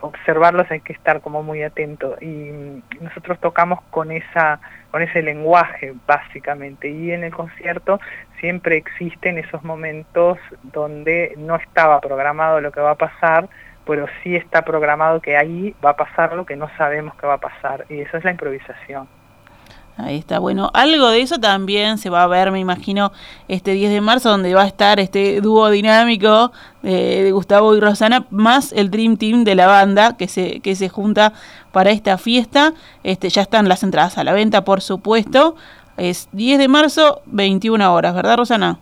observarlos 0.00 0.70
hay 0.70 0.80
que 0.80 0.92
estar 0.92 1.20
como 1.20 1.42
muy 1.42 1.62
atento. 1.62 2.16
Y 2.20 2.82
nosotros 3.00 3.38
tocamos 3.40 3.80
con 3.90 4.10
esa 4.10 4.60
con 4.90 5.02
ese 5.02 5.22
lenguaje 5.22 5.94
básicamente. 6.06 6.88
Y 6.88 7.12
en 7.12 7.24
el 7.24 7.34
concierto 7.34 8.00
siempre 8.40 8.76
existen 8.76 9.38
esos 9.38 9.62
momentos 9.62 10.38
donde 10.62 11.34
no 11.38 11.56
estaba 11.56 12.00
programado 12.00 12.60
lo 12.60 12.72
que 12.72 12.80
va 12.80 12.92
a 12.92 12.96
pasar 12.96 13.48
pero 13.86 14.06
sí 14.22 14.36
está 14.36 14.62
programado 14.62 15.20
que 15.20 15.36
ahí 15.36 15.74
va 15.84 15.90
a 15.90 15.96
pasar 15.96 16.34
lo 16.34 16.46
que 16.46 16.56
no 16.56 16.68
sabemos 16.76 17.14
que 17.16 17.26
va 17.26 17.34
a 17.34 17.38
pasar, 17.38 17.84
y 17.88 18.00
eso 18.00 18.16
es 18.16 18.24
la 18.24 18.30
improvisación. 18.30 19.08
Ahí 20.02 20.16
está, 20.16 20.40
bueno, 20.40 20.68
algo 20.74 21.10
de 21.10 21.20
eso 21.20 21.38
también 21.38 21.96
se 21.96 22.10
va 22.10 22.24
a 22.24 22.26
ver, 22.26 22.50
me 22.50 22.58
imagino, 22.58 23.12
este 23.46 23.72
10 23.72 23.92
de 23.92 24.00
marzo, 24.00 24.30
donde 24.30 24.52
va 24.52 24.62
a 24.62 24.66
estar 24.66 24.98
este 24.98 25.40
dúo 25.40 25.70
dinámico 25.70 26.50
de, 26.82 27.30
Gustavo 27.30 27.76
y 27.76 27.80
Rosana, 27.80 28.26
más 28.30 28.72
el 28.72 28.90
Dream 28.90 29.16
Team 29.16 29.44
de 29.44 29.54
la 29.54 29.68
banda 29.68 30.16
que 30.16 30.26
se, 30.26 30.58
que 30.58 30.74
se 30.74 30.88
junta 30.88 31.32
para 31.70 31.90
esta 31.92 32.18
fiesta. 32.18 32.74
Este, 33.04 33.28
ya 33.28 33.42
están 33.42 33.68
las 33.68 33.84
entradas 33.84 34.18
a 34.18 34.24
la 34.24 34.32
venta, 34.32 34.64
por 34.64 34.80
supuesto. 34.80 35.54
Es 35.96 36.28
10 36.32 36.58
de 36.58 36.66
marzo, 36.66 37.22
21 37.26 37.94
horas, 37.94 38.12
¿verdad, 38.12 38.38
Rosana? 38.38 38.78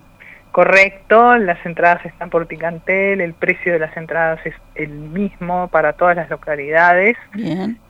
Correcto, 0.52 1.38
las 1.38 1.64
entradas 1.64 2.04
están 2.04 2.28
por 2.28 2.46
Ticantel, 2.46 3.20
el 3.20 3.34
precio 3.34 3.72
de 3.72 3.78
las 3.78 3.96
entradas 3.96 4.44
es 4.44 4.54
el 4.74 4.90
mismo 4.90 5.68
para 5.68 5.92
todas 5.92 6.16
las 6.16 6.28
localidades. 6.28 7.16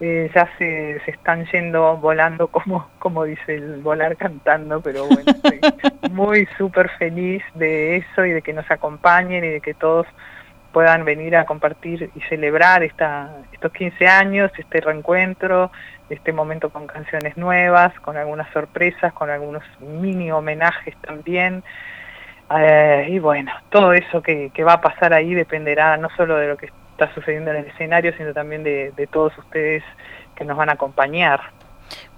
Eh, 0.00 0.30
ya 0.34 0.46
se, 0.58 1.00
se 1.04 1.10
están 1.10 1.46
yendo 1.46 1.96
volando 1.96 2.48
como, 2.48 2.90
como 2.98 3.24
dice 3.24 3.54
el 3.54 3.80
volar 3.80 4.16
cantando, 4.18 4.82
pero 4.82 5.06
bueno, 5.06 5.22
estoy 5.26 5.60
muy 6.10 6.46
súper 6.58 6.90
feliz 6.98 7.42
de 7.54 7.96
eso 7.96 8.26
y 8.26 8.32
de 8.32 8.42
que 8.42 8.52
nos 8.52 8.70
acompañen 8.70 9.42
y 9.42 9.48
de 9.48 9.60
que 9.62 9.72
todos 9.72 10.06
puedan 10.72 11.04
venir 11.06 11.36
a 11.36 11.46
compartir 11.46 12.10
y 12.14 12.20
celebrar 12.28 12.82
esta, 12.82 13.38
estos 13.52 13.72
15 13.72 14.06
años, 14.06 14.52
este 14.58 14.80
reencuentro, 14.82 15.72
este 16.10 16.32
momento 16.32 16.70
con 16.70 16.86
canciones 16.86 17.36
nuevas, 17.36 17.98
con 18.00 18.16
algunas 18.16 18.52
sorpresas, 18.52 19.12
con 19.14 19.30
algunos 19.30 19.62
mini 19.80 20.30
homenajes 20.30 20.94
también. 21.00 21.62
Eh, 22.58 23.06
y 23.10 23.18
bueno, 23.20 23.52
todo 23.70 23.92
eso 23.92 24.22
que, 24.22 24.50
va 24.64 24.74
a 24.74 24.80
pasar 24.80 25.12
ahí 25.12 25.34
dependerá 25.34 25.96
no 25.96 26.08
solo 26.16 26.36
de 26.36 26.48
lo 26.48 26.56
que 26.56 26.66
está 26.92 27.12
sucediendo 27.14 27.50
en 27.52 27.58
el 27.58 27.66
escenario, 27.66 28.12
sino 28.16 28.32
también 28.32 28.64
de, 28.64 29.08
todos 29.12 29.36
ustedes 29.38 29.84
que 30.34 30.44
nos 30.44 30.56
van 30.56 30.68
a 30.68 30.72
acompañar. 30.72 31.40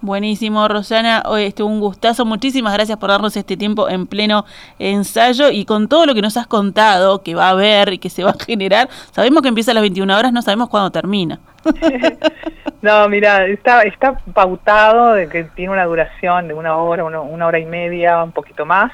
Buenísimo, 0.01 0.67
Rosana. 0.67 1.23
Hoy 1.25 1.45
estuvo 1.45 1.67
un 1.67 1.79
gustazo. 1.79 2.25
Muchísimas 2.25 2.73
gracias 2.73 2.97
por 2.97 3.09
darnos 3.09 3.35
este 3.37 3.57
tiempo 3.57 3.89
en 3.89 4.05
pleno 4.05 4.45
ensayo 4.77 5.49
y 5.49 5.65
con 5.65 5.87
todo 5.87 6.05
lo 6.05 6.13
que 6.13 6.21
nos 6.21 6.35
has 6.37 6.45
contado, 6.45 7.23
que 7.23 7.35
va 7.35 7.47
a 7.47 7.51
haber 7.51 7.93
y 7.93 7.97
que 7.99 8.09
se 8.09 8.23
va 8.23 8.31
a 8.31 8.45
generar. 8.45 8.89
Sabemos 9.11 9.41
que 9.41 9.47
empieza 9.47 9.71
a 9.71 9.75
las 9.75 9.81
21 9.81 10.15
horas, 10.15 10.33
no 10.33 10.41
sabemos 10.41 10.69
cuándo 10.69 10.91
termina. 10.91 11.39
no, 12.81 13.07
mira, 13.07 13.45
está, 13.45 13.83
está 13.83 14.17
pautado 14.33 15.13
de 15.13 15.29
que 15.29 15.45
tiene 15.45 15.71
una 15.71 15.85
duración 15.85 16.49
de 16.49 16.53
una 16.53 16.75
hora, 16.75 17.03
una 17.05 17.47
hora 17.47 17.59
y 17.59 17.65
media, 17.65 18.23
un 18.23 18.31
poquito 18.31 18.65
más 18.65 18.91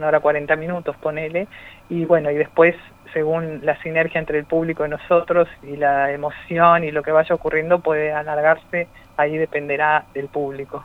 una 0.00 0.08
hora 0.08 0.20
40 0.20 0.56
minutos, 0.56 0.96
ponele, 0.96 1.46
y 1.88 2.06
bueno, 2.06 2.30
y 2.30 2.34
después, 2.34 2.74
según 3.12 3.60
la 3.62 3.80
sinergia 3.82 4.18
entre 4.18 4.38
el 4.38 4.46
público 4.46 4.84
y 4.84 4.88
nosotros, 4.88 5.46
y 5.62 5.76
la 5.76 6.10
emoción 6.10 6.84
y 6.84 6.90
lo 6.90 7.02
que 7.02 7.12
vaya 7.12 7.34
ocurriendo, 7.34 7.80
puede 7.80 8.12
alargarse, 8.12 8.88
ahí 9.16 9.36
dependerá 9.36 10.04
del 10.14 10.28
público. 10.28 10.84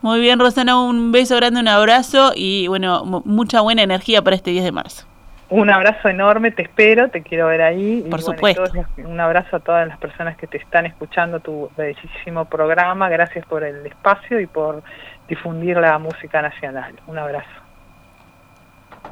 Muy 0.00 0.20
bien, 0.20 0.40
Rosana, 0.40 0.82
un 0.82 1.12
beso 1.12 1.36
grande, 1.36 1.60
un 1.60 1.68
abrazo 1.68 2.32
y 2.34 2.66
bueno, 2.66 3.04
mucha 3.24 3.60
buena 3.60 3.82
energía 3.82 4.20
para 4.20 4.34
este 4.34 4.50
10 4.50 4.64
de 4.64 4.72
marzo. 4.72 5.06
Un 5.48 5.70
abrazo 5.70 6.08
enorme, 6.08 6.50
te 6.50 6.62
espero, 6.62 7.10
te 7.10 7.22
quiero 7.22 7.46
ver 7.46 7.62
ahí. 7.62 8.04
Por 8.10 8.22
supuesto. 8.22 8.64
un 9.04 9.20
abrazo 9.20 9.56
a 9.56 9.60
todas 9.60 9.86
las 9.86 9.98
personas 9.98 10.36
que 10.36 10.46
te 10.46 10.56
están 10.56 10.86
escuchando 10.86 11.40
tu 11.40 11.70
bellísimo 11.76 12.46
programa. 12.46 13.08
Gracias 13.10 13.44
por 13.46 13.62
el 13.62 13.84
espacio 13.86 14.40
y 14.40 14.46
por 14.46 14.82
difundir 15.28 15.76
la 15.76 15.98
música 15.98 16.40
nacional. 16.40 16.94
Un 17.06 17.18
abrazo. 17.18 17.61